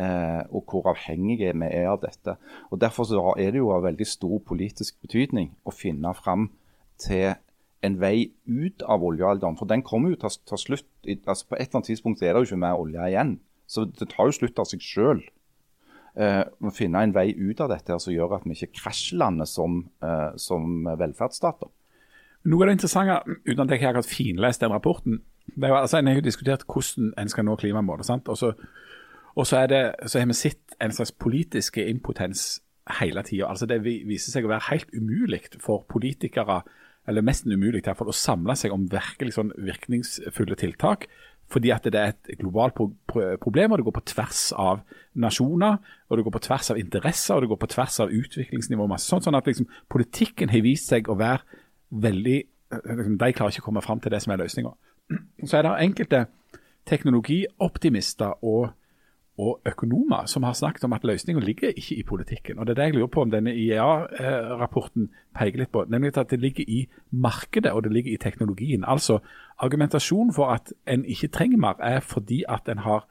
[0.00, 2.38] Eh, og hvor avhengige vi er av dette.
[2.70, 6.48] Og Derfor så er det jo av veldig stor politisk betydning å finne fram
[7.02, 7.34] til
[7.82, 9.58] en vei ut av oljealderen.
[9.58, 10.88] For den kommer jo til å ta slutt.
[11.26, 13.36] Altså på et eller annet tidspunkt er det jo ikke mer olje igjen.
[13.66, 15.22] Så det tar jo slutt av seg sjøl.
[16.12, 19.48] Eh, å finne en vei ut av dette her som gjør at vi ikke krasjlander
[19.48, 21.70] som, eh, som velferdsstater.
[22.44, 25.22] Noe av det interessante, uten at jeg har finlest den rapporten,
[25.56, 28.04] Det er jo, altså, En har jo diskutert hvordan en skal nå klimamålet.
[28.04, 28.28] sant?
[28.28, 32.60] Og så har vi sett en slags politiske impotens
[33.00, 33.48] hele tida.
[33.48, 36.62] Altså, det viser seg å være helt umulig for politikere,
[37.08, 41.08] eller nesten umulig i hvert fall, å samle seg om virkelig sånn virkningsfulle tiltak.
[41.50, 42.90] Fordi at det er et globalt pro
[43.40, 44.80] problem, og det går på tvers av
[45.14, 45.76] nasjoner,
[46.08, 48.86] og det går på tvers av interesser, og det går på tvers av utviklingsnivå.
[48.86, 51.42] masse sånt, Sånn at liksom, politikken har vist seg å være
[51.90, 52.38] veldig
[52.72, 54.72] liksom, De klarer ikke å komme fram til det som er løsninga.
[55.44, 56.26] Så er det enkelte
[56.88, 58.72] teknologioptimister og
[59.38, 62.58] og økonomer som har snakket om at løsningen ligger ikke i politikken.
[62.58, 65.08] Og Det er det jeg lurer på om denne IEA-rapporten
[65.38, 65.84] peker litt på.
[65.88, 68.84] Nemlig at det ligger i markedet og det ligger i teknologien.
[68.84, 69.18] Altså
[69.58, 73.06] Argumentasjonen for at en ikke trenger mer, er fordi at en har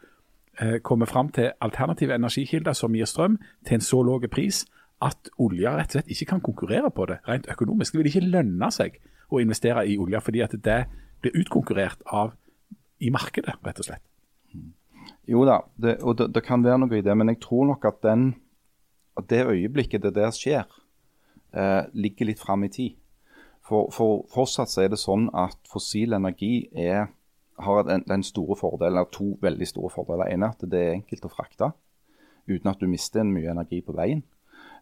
[0.61, 4.65] eh, kommet fram til alternative energikilder som gir strøm til en så lav pris
[5.01, 7.93] at olja rett og slett ikke kan konkurrere på det rent økonomisk.
[7.93, 8.99] Det vil ikke lønne seg
[9.31, 10.85] å investere i olja fordi at det
[11.21, 12.35] blir utkonkurrert av
[13.01, 14.10] i markedet, rett og slett.
[15.29, 17.85] Jo da, det, og det, det, kan være noe i det, men jeg tror nok
[17.85, 18.31] at, den,
[19.17, 20.65] at det øyeblikket det der skjer,
[21.53, 22.97] eh, ligger litt fram i tid.
[23.61, 27.11] For, for, fortsatt så er det sånn at fossil energi er,
[27.61, 30.25] har den, den store fordelen, to veldig store fordeler.
[30.25, 31.71] Det ene er at det er enkelt å frakte
[32.49, 34.23] uten at du mister mye energi på veien.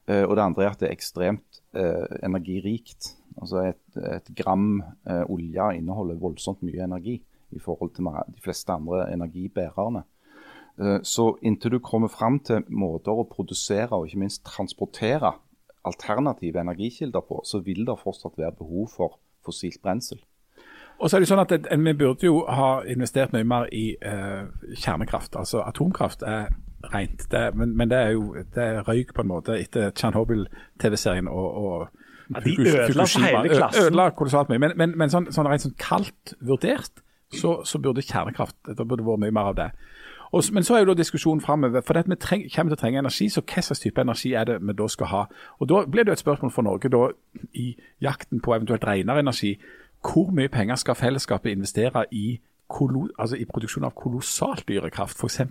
[0.10, 3.14] Eh, og det andre er at det er ekstremt eh, energirikt.
[3.40, 7.20] Altså et, et gram eh, olje inneholder voldsomt mye energi
[7.56, 10.04] i forhold til de fleste andre energibærerne.
[10.80, 15.34] Eh, så inntil du kommer fram til måter å produsere og ikke minst transportere
[15.88, 20.20] alternative energikilder på, så vil det fortsatt være behov for fossilt brensel.
[21.00, 24.50] Og så er det sånn at Vi burde jo ha investert mye mer i eh,
[24.76, 25.38] kjernekraft.
[25.40, 26.50] Altså Atomkraft er
[26.94, 31.28] rent, det, men, men, det er jo det er røyk på en måte etter Tsjernobyl-TV-serien
[31.28, 31.88] og, og
[32.30, 33.88] ja, De ødela for hele klassen.
[33.88, 34.62] Ødela kolossalt mye.
[34.64, 37.04] Men, men, men sånn, sånn, rent sånn kaldt vurdert,
[37.36, 39.70] så, så burde kjernekraft Det burde vært mye mer av det.
[40.32, 41.82] Og, men så er jo da diskusjonen framover.
[41.82, 44.60] For vi treng, kommer til å trenge energi, så hva slags type energi er det
[44.62, 45.26] vi da skal ha?
[45.60, 47.10] Og Da blir det jo et spørsmål for Norge da,
[47.54, 49.58] i jakten på eventuelt renere energi.
[50.02, 52.40] Hvor mye penger skal fellesskapet investere i,
[53.20, 55.18] altså i produksjon av kolossalt dyre kraft?
[55.18, 55.42] F.eks.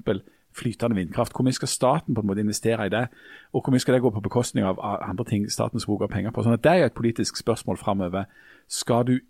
[0.58, 1.32] flytende vindkraft.
[1.32, 3.08] Hvor mye skal staten på en måte investere i det?
[3.52, 6.30] Og hvor mye skal det gå på bekostning av andre ting staten skal bruke penger
[6.30, 6.42] på?
[6.42, 8.24] Sånn at Det er jo et politisk spørsmål framover.
[8.68, 9.20] Skal,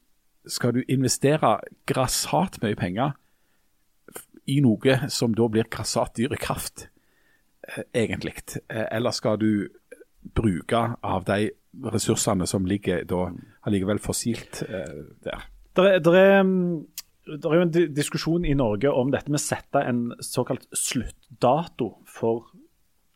[0.46, 3.16] skal du investere grassat mye penger
[4.48, 6.88] i noe som da blir grassat dyr kraft,
[7.68, 8.36] eh, egentlig?
[8.68, 9.68] Eh, eller skal du
[10.34, 11.50] bruke av de
[11.92, 13.28] ressursene som ligger da
[13.68, 15.48] allikevel fossilt eh, der?
[15.78, 16.42] Er, der er,
[17.28, 21.92] det er jo en diskusjon i Norge om dette med å sette en såkalt sluttdato
[22.08, 22.48] for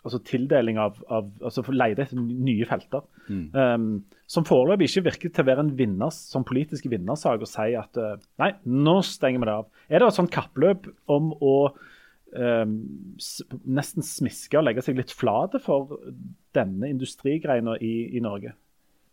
[0.03, 3.05] altså tildeling av, av altså leide etter nye felter.
[3.29, 3.45] Mm.
[3.55, 3.87] Um,
[4.31, 8.01] som foreløpig ikke virker til å være en vinners, som politisk vinnersak å si at
[8.01, 9.69] uh, nei, nå stenger vi det av.
[9.89, 12.75] Er det et sånt kappløp om å um,
[13.63, 15.95] nesten smiske og legge seg litt flate for
[16.57, 18.57] denne industrigreina i, i, Norge?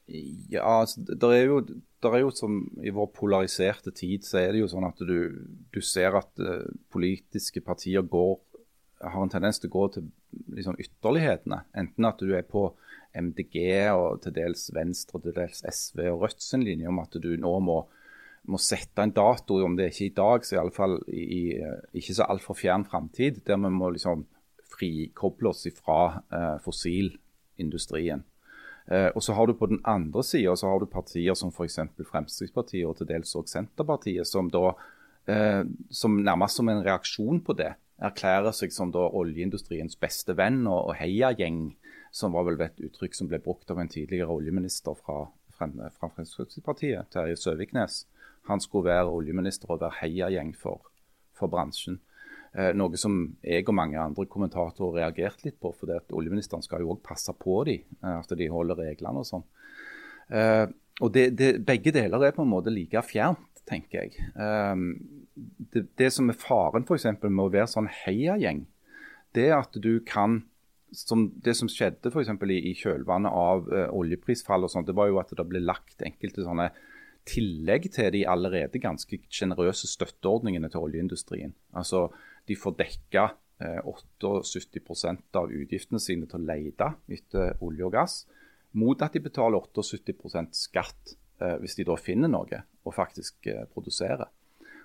[0.09, 1.61] Ja, altså, det er, jo,
[2.01, 5.19] der er jo som I vår polariserte tid så er det jo sånn at du,
[5.69, 8.39] du ser at uh, politiske partier går
[8.99, 11.63] har en tendens til å gå til liksom, ytterlighetene.
[11.77, 12.69] Enten at du er på
[13.15, 13.55] MDG
[13.95, 17.53] og til dels Venstre til dels SV og Rødt sin linje om at du nå
[17.65, 17.79] må,
[18.49, 22.17] må sette en dato, om det er ikke i dag, så iallfall i, i ikke
[22.19, 24.27] så altfor fjern framtid, der vi må liksom
[24.69, 28.23] frikoble oss fra eh, fossilindustrien.
[28.89, 30.53] Eh, og så har du På den andre sida
[30.91, 31.79] partier som f.eks.
[32.11, 34.73] Fremskrittspartiet og til dels også Senterpartiet, som da
[35.27, 37.73] eh, som nærmest som en reaksjon på det
[38.03, 41.75] erklærer seg som da oljeindustriens beste venn og, og heiagjeng,
[42.15, 47.11] som var vel et uttrykk som ble brukt av en tidligere oljeminister fra, fra Fremskrittspartiet,
[47.13, 48.05] Terje Søviknes.
[48.49, 50.87] Han skulle være oljeminister og være heiagjeng for,
[51.37, 51.99] for bransjen.
[52.57, 56.95] Eh, noe som jeg og mange andre kommentatorer reagerte litt på, for oljeministeren skal jo
[56.95, 59.45] òg passe på dem, eh, at de holder reglene og sånn.
[60.33, 60.65] Eh,
[60.99, 64.25] og det, det, Begge deler er på en måte like fjernt, tenker jeg.
[64.33, 65.28] Um,
[65.73, 68.65] det, det, som er faren for eksempel, med å være sånn heiagjeng,
[69.37, 70.43] det er at du kan
[70.95, 74.95] som Det som skjedde for eksempel, i, i kjølvannet av uh, oljeprisfall, og sånt, det
[74.97, 76.71] var jo at det ble lagt enkelte sånne
[77.29, 81.53] tillegg til de allerede ganske sjenerøse støtteordningene til oljeindustrien.
[81.77, 82.07] Altså,
[82.47, 83.27] De får dekka
[83.61, 88.23] uh, 78 av utgiftene sine til å lete etter olje og gass,
[88.73, 93.67] mot at de betaler 78 skatt uh, hvis de da finner noe og faktisk uh,
[93.69, 94.25] produserer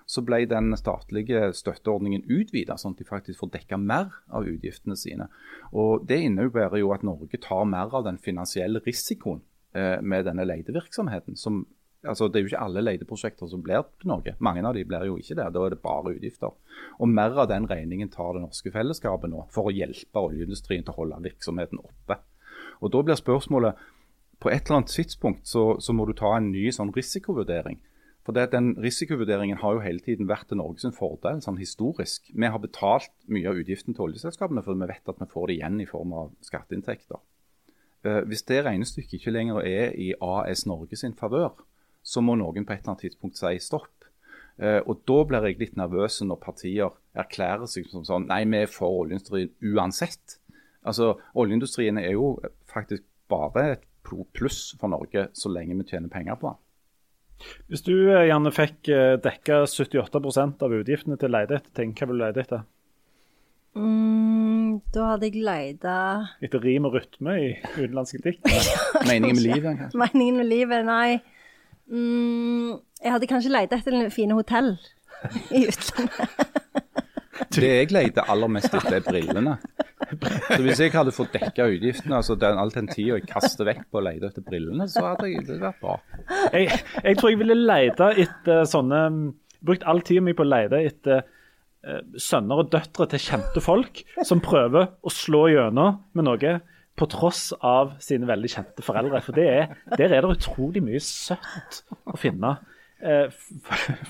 [0.05, 4.97] så ble den statlige støtteordningen utvida, sånn at de faktisk får dekka mer av utgiftene
[4.99, 5.29] sine.
[5.73, 9.41] Og Det innebærer jo at Norge tar mer av den finansielle risikoen
[9.73, 11.65] eh, med denne letevirksomheten, som
[12.05, 14.33] altså Det er jo ikke alle leteprosjekter som blir til noe.
[14.37, 15.47] Mange av de blir jo ikke det.
[15.55, 16.53] Da er det bare utgifter.
[16.99, 20.93] Og Mer av den regningen tar det norske fellesskapet nå for å hjelpe oljeindustrien til
[20.93, 22.19] å holde virksomheten oppe.
[22.81, 23.81] Og Da blir spørsmålet
[24.39, 27.79] på et eller annet tidspunkt så, så må du ta en ny sånn risikovurdering.
[28.25, 32.31] For det, Den Risikovurderingen har jo hele tiden vært til Norges fordel, sånn historisk.
[32.33, 35.57] Vi har betalt mye av utgiften til oljeselskapene for vi vet at vi får det
[35.59, 37.21] igjen i form av skatteinntekter.
[38.05, 41.53] Eh, hvis det regnestykket ikke lenger er i AS Norge sin favør,
[42.01, 44.09] så må noen på et eller annet tidspunkt si stopp.
[44.57, 48.63] Eh, og Da blir jeg litt nervøs når partier erklærer seg som sånn Nei, vi
[48.63, 50.39] er for oljeindustrien uansett.
[50.85, 53.85] Altså, Oljeindustrien er jo faktisk bare et
[54.33, 56.64] pluss for Norge så lenge vi tjener penger på den.
[57.69, 61.93] Hvis du eh, gjerne fikk eh, dekka 78% av utgiftene til å lete etter ting,
[61.97, 62.65] hva vil du lete etter?
[63.75, 65.95] Mm, da hadde jeg leita
[66.45, 68.45] Etter rim og rytme i utenlandske dikt?
[69.03, 69.79] Meningen med livet?
[69.81, 69.99] kanskje?
[69.99, 71.17] Meningen med livet, nei.
[71.91, 74.77] Mm, jeg hadde kanskje leita etter fine hotell
[75.51, 76.61] i utlandet.
[77.55, 79.57] Det jeg leter aller mest etter, er brillene.
[80.47, 83.87] Så Hvis jeg hadde fått dekka utgiftene, altså den, all den tida jeg kaster vekk
[83.91, 85.97] på å lete etter brillene, så hadde jeg, det vært bra.
[86.53, 86.69] Jeg,
[87.01, 89.07] jeg tror jeg ville lete etter sånne
[89.65, 94.03] Brukt all tida mi på å lete etter eh, sønner og døtre til kjente folk
[94.27, 96.51] som prøver å slå gjennom med noe
[96.95, 99.23] på tross av sine veldig kjente foreldre.
[99.25, 102.55] For er, der er det utrolig mye søtt å finne.
[103.01, 103.33] Eh,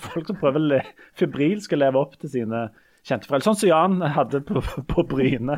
[0.05, 2.67] folk som prøver febrilsk å leve opp til sine
[3.05, 3.45] kjente foreldre.
[3.45, 5.57] Sånn som Jan hadde på, på Bryne.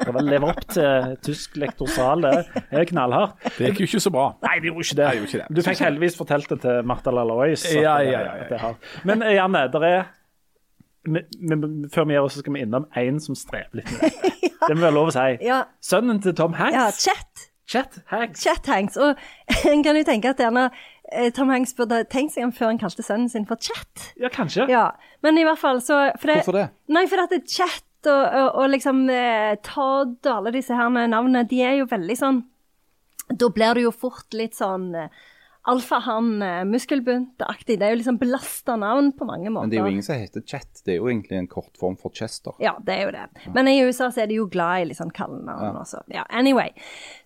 [0.00, 2.24] Prøve å leve opp til tysk lektorsal.
[2.24, 3.42] Det er knallhardt.
[3.58, 4.28] Det gikk jo ikke så bra.
[4.46, 5.04] Nei, det gjorde ikke det.
[5.04, 5.58] Nei, det gjorde ikke det.
[5.58, 7.66] Du fikk heldigvis fortalt det til Martha Lalois.
[7.76, 8.72] Ja, ja, ja, ja.
[9.08, 9.98] Men eh, Janne, der er
[11.08, 14.34] Før vi gjør det, så skal vi innom en som strever litt med dette.
[14.68, 15.28] Det må være lov å si.
[15.46, 16.74] Ja, Sønnen til Tom Hanks.
[16.76, 17.44] ja Chet.
[17.68, 18.42] Chet Hanks.
[18.42, 18.96] Chet Hanks.
[19.00, 19.16] Og
[19.70, 20.66] en kan jo tenke at gjerne
[21.36, 24.10] Tom Hanks burde tenkt seg om før han kalte sønnen sin for Chat.
[24.20, 24.66] Ja, kanskje.
[24.68, 24.90] Ja,
[25.24, 26.66] men i hvert fall så for det, Hvorfor det?
[26.92, 30.76] Nei, for at det er Chat og, og, og liksom eh, Todd og alle disse
[30.76, 32.44] her navnene, de er jo veldig sånn
[33.28, 35.08] Da blir det jo fort litt sånn eh,
[35.68, 37.78] alfahann, eh, muskelbuntaktig.
[37.78, 39.68] Det er jo liksom belasta navn på mange måter.
[39.68, 40.82] Men det er jo ingen som heter Chet.
[40.84, 42.56] Det er jo egentlig en kortform for Chester.
[42.62, 43.52] Ja, det er jo det.
[43.54, 46.02] Men i USA så er de jo glad i litt sånn kallenavn også.
[46.14, 46.72] Ja, anyway.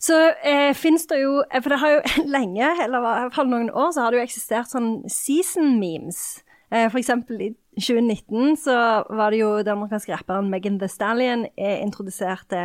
[0.02, 2.00] Så eh, finnes det jo For det har jo
[2.36, 6.42] lenge, eller i hvert fall noen år, så har det jo eksistert sånn season memes.
[6.72, 8.74] Eh, for eksempel i 2019 så
[9.12, 12.62] var det jo den amerikanske rapperen Megan Thee Stallion eh, introduserte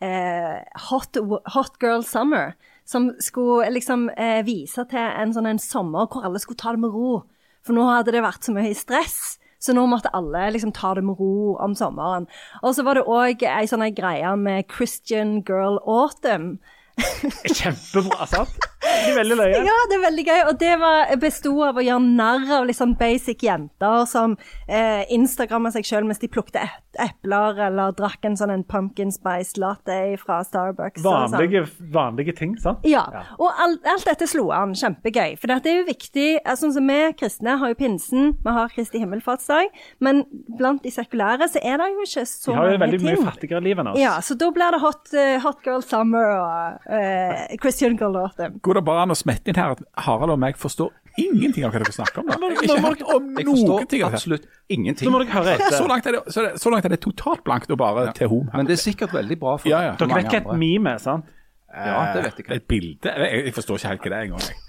[0.00, 0.56] eh,
[0.90, 1.16] Hot,
[1.54, 2.52] Hot Girl Summer.
[2.86, 6.84] Som skulle liksom eh, vise til en sånn en sommer hvor alle skulle ta det
[6.84, 7.24] med ro.
[7.66, 9.36] For nå hadde det vært så mye stress.
[9.58, 12.28] Så nå måtte alle liksom ta det med ro om sommeren.
[12.62, 16.58] Og så var det òg ei sånn greie med Christian Girl Autumn.
[16.96, 18.70] Kjempebra, sant?
[18.96, 19.60] De er veldig løye.
[19.70, 20.40] Ja, det er veldig gøy.
[20.50, 24.36] Og det var- besto av å gjøre narr av litt sånn basic jenter som
[24.68, 26.62] eh, Instagramma seg sjøl mens de plukte
[26.96, 31.02] epler, eller drakk en sånn en pumpkin spice latte fra Starbucks.
[31.04, 31.90] Vanlige, sånn.
[31.92, 32.84] Vanlige, ting, sant?
[32.88, 33.04] Ja,
[33.38, 34.72] og alt, alt dette slo an.
[34.76, 35.36] Kjempegøy.
[35.40, 38.70] For det er jo viktig altså, Sånn som Vi kristne har jo pinsen, vi har
[38.72, 39.68] Kristi himmelfartsdag,
[40.02, 40.22] men
[40.58, 43.10] blant de sekulære så er det jo ikke så De har jo veldig ting.
[43.12, 43.98] mye fattigere liv enn oss.
[44.00, 48.56] Ja, så da blir det Hot, eh, hot Girl Summer og uh, Christian Girl Autumn.
[48.64, 51.72] Går det bare an å smette inn her at Harald og meg forstår ingenting av
[51.72, 52.28] hva dere snakker om?
[52.28, 52.50] da?
[52.60, 55.08] Jeg har ikke om Jeg forstår ting absolutt ingenting.
[55.08, 57.44] Så må dere høre Så langt, er det, så, det, så langt er det totalt
[57.46, 58.50] blankt og bare til hom.
[58.54, 59.96] Men det er sikkert veldig bra for Ja, ja.
[60.00, 61.32] Dere vet hva et mime, meme er, sant?
[61.76, 62.48] Ja, det vet jeg.
[62.56, 63.12] Et bilde?
[63.12, 64.62] Jeg, jeg forstår ikke helt hva det er engang.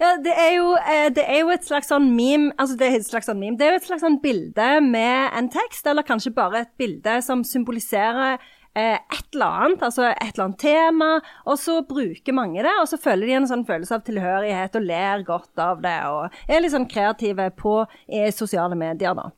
[0.00, 3.00] Ja, det er, jo, eh, det er jo et slags sånn meme Altså, det er
[3.00, 3.58] et slags sånn meme.
[3.58, 7.18] Det er jo et slags sånn bilde med en tekst, eller kanskje bare et bilde
[7.26, 8.46] som symboliserer eh,
[8.78, 11.10] et eller annet, altså et eller annet tema,
[11.46, 14.86] og så bruker mange det, og så føler de en sånn følelse av tilhørighet og
[14.86, 19.30] ler godt av det, og er litt sånn kreative på eh, sosiale medier, da.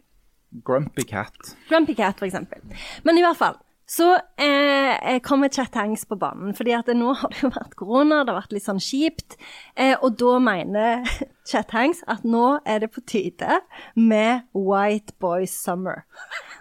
[0.52, 1.54] Grumpy Cat.
[1.70, 2.60] Grumpy Cat, for eksempel.
[3.08, 3.56] Men i hvert fall,
[3.88, 6.54] så eh, kommer Chet Hanks på banen.
[6.54, 9.36] fordi at nå har det jo vært korona, det har vært litt sånn kjipt.
[9.76, 11.08] Eh, og da mener
[11.48, 13.60] Chet Hanks at nå er det på tide
[13.96, 16.04] med White Boy Summer.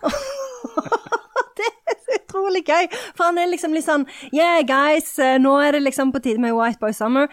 [2.19, 6.11] utrolig gøy, for han er liksom litt sånn Yeah, guys, eh, nå er det liksom
[6.15, 7.27] på tide med White Boy Summer.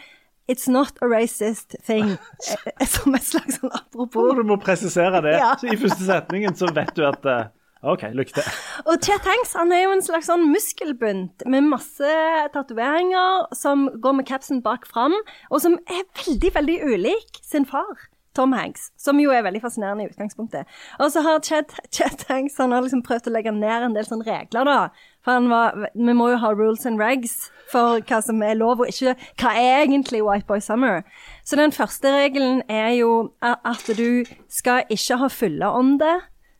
[0.49, 2.17] It's not a racist thing.
[2.79, 4.33] Eh, Som et slags sånn apropos.
[4.39, 5.37] Du må presisere det.
[5.43, 5.55] Ja.
[5.61, 7.49] Så I første setningen så vet du at eh,
[7.87, 8.47] OK, lykke til.
[8.91, 12.15] Og Chet Hanks han er jo en slags sånn muskelbunt med masse
[12.55, 15.15] tatoveringer som går med capsen bak fram,
[15.53, 18.09] og som er veldig, veldig ulik sin far.
[18.39, 20.69] Tom Hanks, som jo er veldig fascinerende i utgangspunktet.
[21.03, 24.07] Og så har Chet, Chet Hanks han har liksom prøvd å legge ned en del
[24.07, 24.77] sånne regler, da.
[25.27, 28.85] For han var, vi må jo ha rules and regs for hva som er lov,
[28.85, 31.03] og ikke hva er egentlig White Boy Summer.
[31.43, 36.19] Så den første regelen er jo at du skal ikke ha fulle ånde,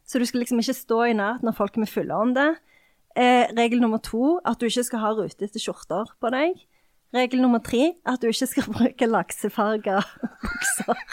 [0.09, 2.45] Så du skal liksom ikke stå i nærheten når folk med fylleånde.
[3.13, 6.55] Eh, regel nummer to at du ikke skal ha rutete skjorter på deg.
[7.13, 9.99] Regel nummer tre at du ikke skal bruke laksefarga
[10.45, 11.05] bukser.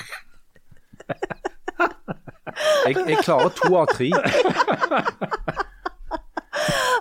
[2.86, 4.12] Jeg, jeg klarer to av tre.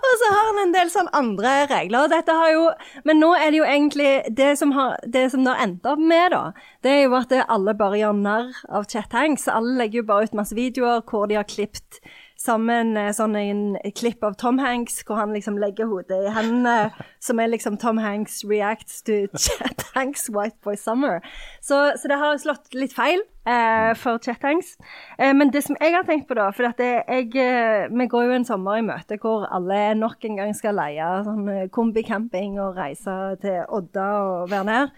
[0.04, 2.04] Og så har han en del sånn andre regler.
[2.04, 2.64] og Dette har jo,
[3.08, 6.02] men nå er det jo egentlig det som, har, det som det har endt opp
[6.02, 6.42] med, da.
[6.84, 9.48] Det er jo at alle bare gjør narr av Chet Hanks.
[9.52, 12.00] Alle legger jo bare ut masse videoer hvor de har klippet
[12.44, 13.62] sammen eh, sånn en
[13.96, 16.90] klipp av Tom Hanks, hvor han liksom legger hodet i hendene,
[17.24, 21.22] som er liksom Tom Hanks reacts to Chet Hanks White Boy Summer.
[21.64, 24.74] Så, så det har slått litt feil eh, for Chet Hanks.
[25.18, 28.06] Eh, men det som jeg har tenkt på, da For at det, jeg, eh, vi
[28.12, 31.64] går jo en sommer i møte hvor alle nok en gang skal leie sånn eh,
[31.74, 34.92] kombicamping og reise til Odda og være nær.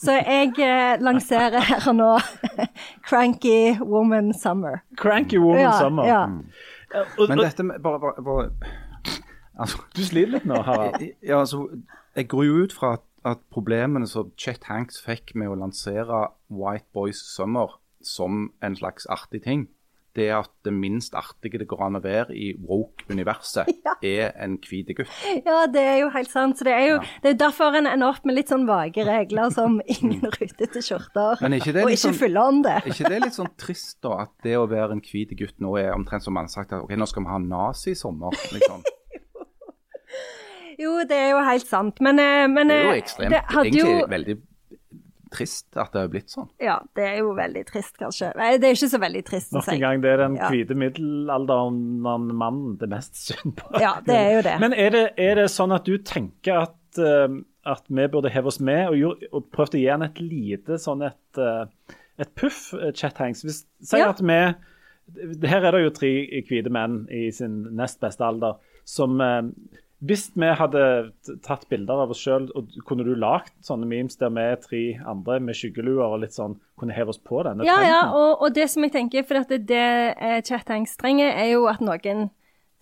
[0.00, 2.12] Så jeg eh, lanserer her og nå
[3.08, 4.82] Cranky Woman Summer.
[4.96, 6.06] Cranky Woman Ja, Summer.
[6.06, 6.22] ja.
[7.28, 8.50] Men dette med bare, bare, bare
[9.58, 11.02] altså, du sliter litt nå, Harald.
[11.30, 11.66] ja, altså,
[12.16, 16.26] Jeg går jo ut fra at, at problemene som Chet Hanks fikk med å lansere
[16.52, 19.68] White Boys Summer som en slags artig ting,
[20.14, 23.94] det er at det minst artige det går an å være i woke-universet, Ja.
[24.02, 25.08] er en hvit gutt.
[25.46, 26.58] Ja, det er jo helt sant.
[26.60, 29.50] Så det er jo det er derfor en ender opp med litt sånn vage regler
[29.56, 32.76] som ingen rutete skjorter, er og ikke sånn- fylle om det.
[32.82, 34.18] Er ikke det litt sånn trist, da?
[34.26, 36.84] At det å være en hvit gutt nå er omtrent som man har sagt at
[36.84, 38.36] ok, nå skal vi ha nazisommer.
[38.52, 38.84] Liksom.
[40.82, 43.34] Jo, det er jo helt sant, men, eh, men Det er jo eh, ekstremt.
[43.52, 44.34] Egentlig jo, veldig
[45.32, 46.48] trist at det har blitt sånn.
[46.62, 48.30] Ja, det er jo veldig trist, kanskje.
[48.38, 49.82] Nei, det er ikke så veldig trist, Nok synes en jeg.
[49.86, 50.50] gang, det er den Ja.
[50.52, 53.80] hvite middelalderen mannen det mest synd på.
[53.80, 54.56] Ja, det er jo det.
[54.60, 57.28] Men er det, er det sånn at du tenker at, eh,
[57.64, 60.78] at vi burde heve oss med og, gjør, og prøvd å gi han et lite
[60.82, 63.42] sånn et, eh, et puff, eh, Chet Hanks?
[63.44, 64.10] Hvis, si Ja.
[64.10, 64.54] at vi
[65.48, 66.10] Her er det jo tre
[66.46, 68.54] hvite menn i sin nest beste alder
[68.84, 69.18] som
[70.02, 70.84] Hvis vi hadde
[71.46, 72.48] tatt bilder av oss sjøl,
[72.88, 76.56] kunne du lagd sånne memes der vi er tre andre med skyggeluer og litt sånn
[76.80, 79.52] kunne heve oss på denne Ja, ja, og, og det som jeg tenker, for at
[79.52, 79.82] det, det
[80.18, 82.30] eh, Chet Hanks trenger, er jo at noen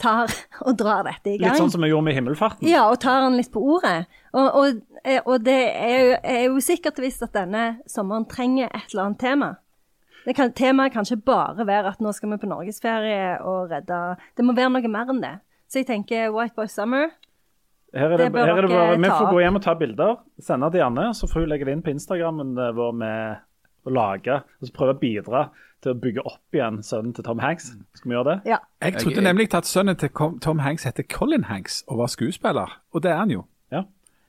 [0.01, 0.33] tar
[0.67, 1.53] og drar dette i gang.
[1.53, 2.69] Litt sånn som vi gjorde med himmelfarten?
[2.71, 4.07] Ja, og tar han litt på ordet.
[4.33, 8.73] Og, og, eh, og det er jo, er jo sikkert visst at denne sommeren trenger
[8.73, 9.51] et eller annet tema.
[10.25, 14.01] Det kan, temaet kan ikke bare være at nå skal vi på norgesferie og redde
[14.37, 15.37] Det må være noe mer enn det.
[15.71, 17.13] Så jeg tenker White Boy Summer.
[17.95, 19.63] Her er det, Det bør her er det dere ta vi får gå hjem og
[19.63, 22.93] ta bilder, sende til Janne, så får hun legge det inn på Instagrammen eh, vår
[23.01, 23.41] med
[23.89, 25.45] å lage, og så prøve å bidra
[25.81, 27.71] til å bygge opp igjen sønnen til Tom Hanks.
[27.97, 28.51] Skal vi gjøre det?
[28.53, 28.59] Ja.
[28.85, 30.11] Jeg trodde nemlig at sønnen til
[30.45, 33.47] Tom Hanks heter Colin Hanks og var skuespiller, og det er han jo.
[33.73, 33.87] Ja.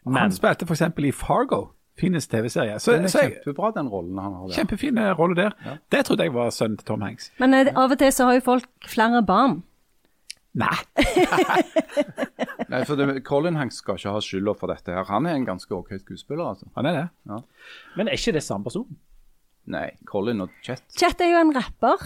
[0.08, 0.82] Han spilte f.eks.
[0.98, 2.80] i Fargo, finest TV-serie.
[2.80, 4.56] Så, Den er så jeg, kjempebra, den rollen han har der.
[4.62, 5.58] kjempefin eh, rolle der.
[5.92, 7.30] Det trodde jeg var sønnen til Tom Hanks.
[7.44, 9.60] Men eh, av og til så har jo folk flere barn.
[10.54, 10.76] Nei.
[12.72, 14.92] Nei, for det, Colin Hanks skal ikke ha skylda for dette.
[14.96, 15.06] her.
[15.10, 16.68] Han er en ganske OK skuespiller, altså.
[16.76, 17.40] Han er det.
[17.98, 18.88] Men er ikke det samme person?
[19.72, 20.82] Nei, Colin og Chet.
[20.98, 22.02] Chet er jo en rapper.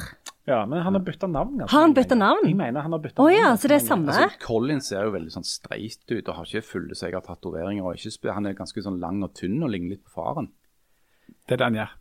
[0.45, 1.55] Ja, men han har bytta navn.
[1.61, 2.43] ganske Har han bytta navn?
[2.45, 3.37] Jeg mener han har bytta Å navn.
[3.39, 4.13] ja, så det er samme?
[4.13, 7.85] Altså, Colin ser jo veldig sånn streit ut og har ikke fulle seg av tatoveringer.
[7.87, 10.51] og ikke Han er ganske sånn lang og tynn og ligner litt på faren.
[11.47, 11.95] Det er det han gjør.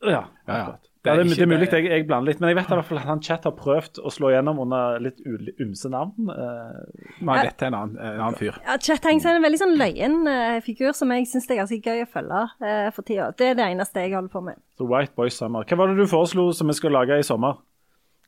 [0.00, 0.54] Ja, Ja, ja.
[0.62, 0.86] akkurat.
[0.86, 2.76] Ja, det, er, ja, det er mulig jeg, jeg blander litt, men jeg vet i
[2.76, 6.28] hvert fall at han Chet har prøvd å slå gjennom under litt ymse navn.
[6.28, 8.58] Uh, Men dette er en annen, en annen fyr.
[8.66, 11.80] Ja, Chet Hanks er en veldig sånn løyen uh, figur som jeg syns er ganske
[11.80, 13.30] gøy å følge uh, for tida.
[13.32, 14.60] Det er det eneste jeg holder på med.
[14.76, 15.64] The White Boy Summer.
[15.64, 17.56] Hva var det du foreslo som vi skulle lage i sommer?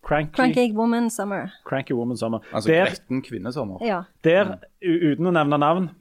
[0.03, 1.53] Cranky, Cranky Woman Summer.
[1.69, 2.41] Cranky Woman Summer.
[2.51, 3.85] Altså der, Gretten kvinnesommer.
[3.85, 4.03] Ja.
[4.25, 5.93] der, uten å nevne navn,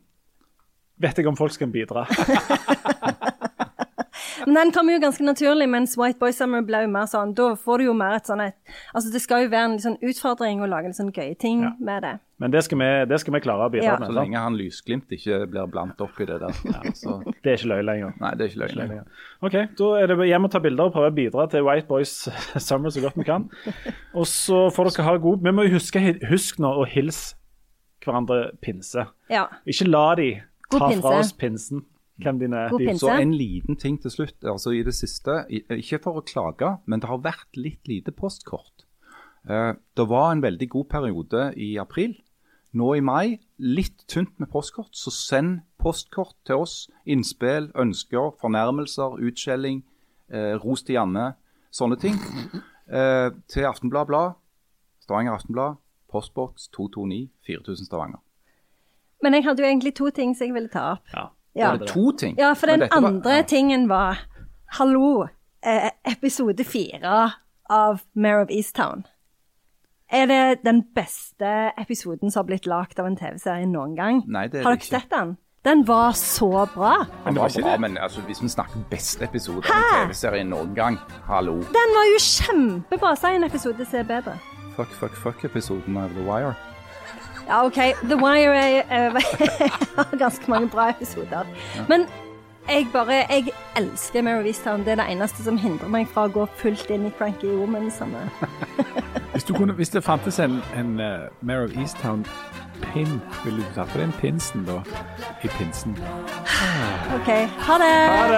[1.03, 2.07] vet jeg om folk skal bidra.
[4.45, 7.51] Men den kommer jo ganske naturlig, mens White Boy Summer ble jo mer sånn Da
[7.55, 8.55] får du jo mer et sånn et
[8.95, 11.71] Altså, det skal jo være en sånn utfordring å lage litt sånn gøye ting Ja.
[11.79, 12.13] med det.
[12.41, 13.97] Men det skal vi, det skal vi klare å bidra Ja.
[13.99, 14.09] med.
[14.09, 16.55] Så lenge han Lysglimt ikke blir blandet opp i det der.
[16.65, 18.13] Ja, så, Det er ikke løye lenger.
[18.19, 19.05] nei, det er ikke løgn.
[19.43, 22.15] OK, da er det hjem og ta bilder og prøve å bidra til White Boys
[22.57, 23.49] Summer så godt vi kan.
[24.15, 27.35] Og så får dere ha god Vi må jo huske husk nå å hilse
[28.01, 29.05] hverandre pinse.
[29.29, 29.45] Ja.
[29.69, 30.31] Ikke la de
[30.71, 31.83] ta fra oss pinsen.
[32.23, 33.03] Hvem dine God pinse.
[33.03, 34.37] Så en liten ting til slutt.
[34.43, 38.85] altså i det siste, Ikke for å klage, men det har vært litt lite postkort.
[39.49, 42.15] Eh, det var en veldig god periode i april.
[42.73, 46.89] Nå i mai, litt tynt med postkort, så send postkort til oss.
[47.05, 49.83] Innspill, ønsker, fornærmelser, utskjelling,
[50.31, 51.33] eh, ros til Janne.
[51.71, 52.15] sånne ting.
[52.91, 54.33] Eh, til Aftenblad Blad,
[54.99, 55.75] Stavanger Aftenblad,
[56.11, 58.19] postboks 229 4000 Stavanger.
[59.23, 61.07] Men jeg hadde jo egentlig to ting som jeg ville ta opp.
[61.13, 61.29] Ja.
[61.55, 61.71] Ja.
[61.71, 62.35] Var det to ting?
[62.39, 63.41] Ja, for den andre var- ja.
[63.43, 64.19] tingen var
[64.77, 65.27] Hallo,
[65.65, 67.31] eh, episode fire
[67.69, 69.05] av Mare of Easttown.
[70.11, 74.23] Er det den beste episoden som har blitt lagd av en TV-serie noen gang?
[74.27, 74.99] Nei, det er har dere ikke.
[74.99, 75.37] sett den?
[75.63, 77.05] Den var så bra.
[77.25, 80.73] Den det var bra, men altså, hvis vi snakker beste episode av en TV-serie noen
[80.75, 80.97] gang,
[81.27, 81.59] hallo.
[81.59, 83.15] Den var jo kjempebra.
[83.15, 84.39] Si en episode som er bedre.
[84.75, 86.55] Fuck, fuck, fuck-episoden av The Wire.
[87.51, 87.75] Ja, OK.
[88.03, 89.09] The Wire er, er,
[89.95, 91.43] har ganske mange bra episoder.
[91.89, 92.05] Men
[92.69, 94.79] jeg bare Jeg elsker Mare of Easttown.
[94.79, 98.29] Det er det eneste som hindrer meg fra å gå fullt inn i Cranky Woman-ene.
[99.33, 103.89] Hvis, du kunne, hvis det fantes en, en uh, Mare of Easttown-pin, ville du tatt
[103.91, 104.79] på den pinsen da?
[105.43, 105.95] I pinsen.
[107.17, 107.29] OK.
[107.67, 107.95] Ha det!
[108.15, 108.27] Ha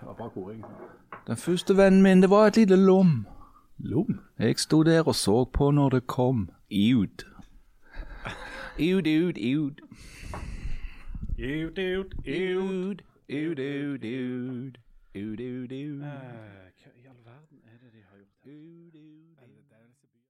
[0.00, 0.64] Det var bra koring.
[1.26, 3.26] Den første vennen min, det var et lite lom.
[3.78, 4.20] Lom?
[4.40, 6.50] Jeg sto der og så på når det kom.
[6.72, 7.24] Ud.
[8.80, 9.74] Ud, ud, ud.
[11.38, 13.02] Ut, ut, ut.
[13.28, 14.72] Ud, ud, ud.
[15.14, 16.69] Ud, ud, iud,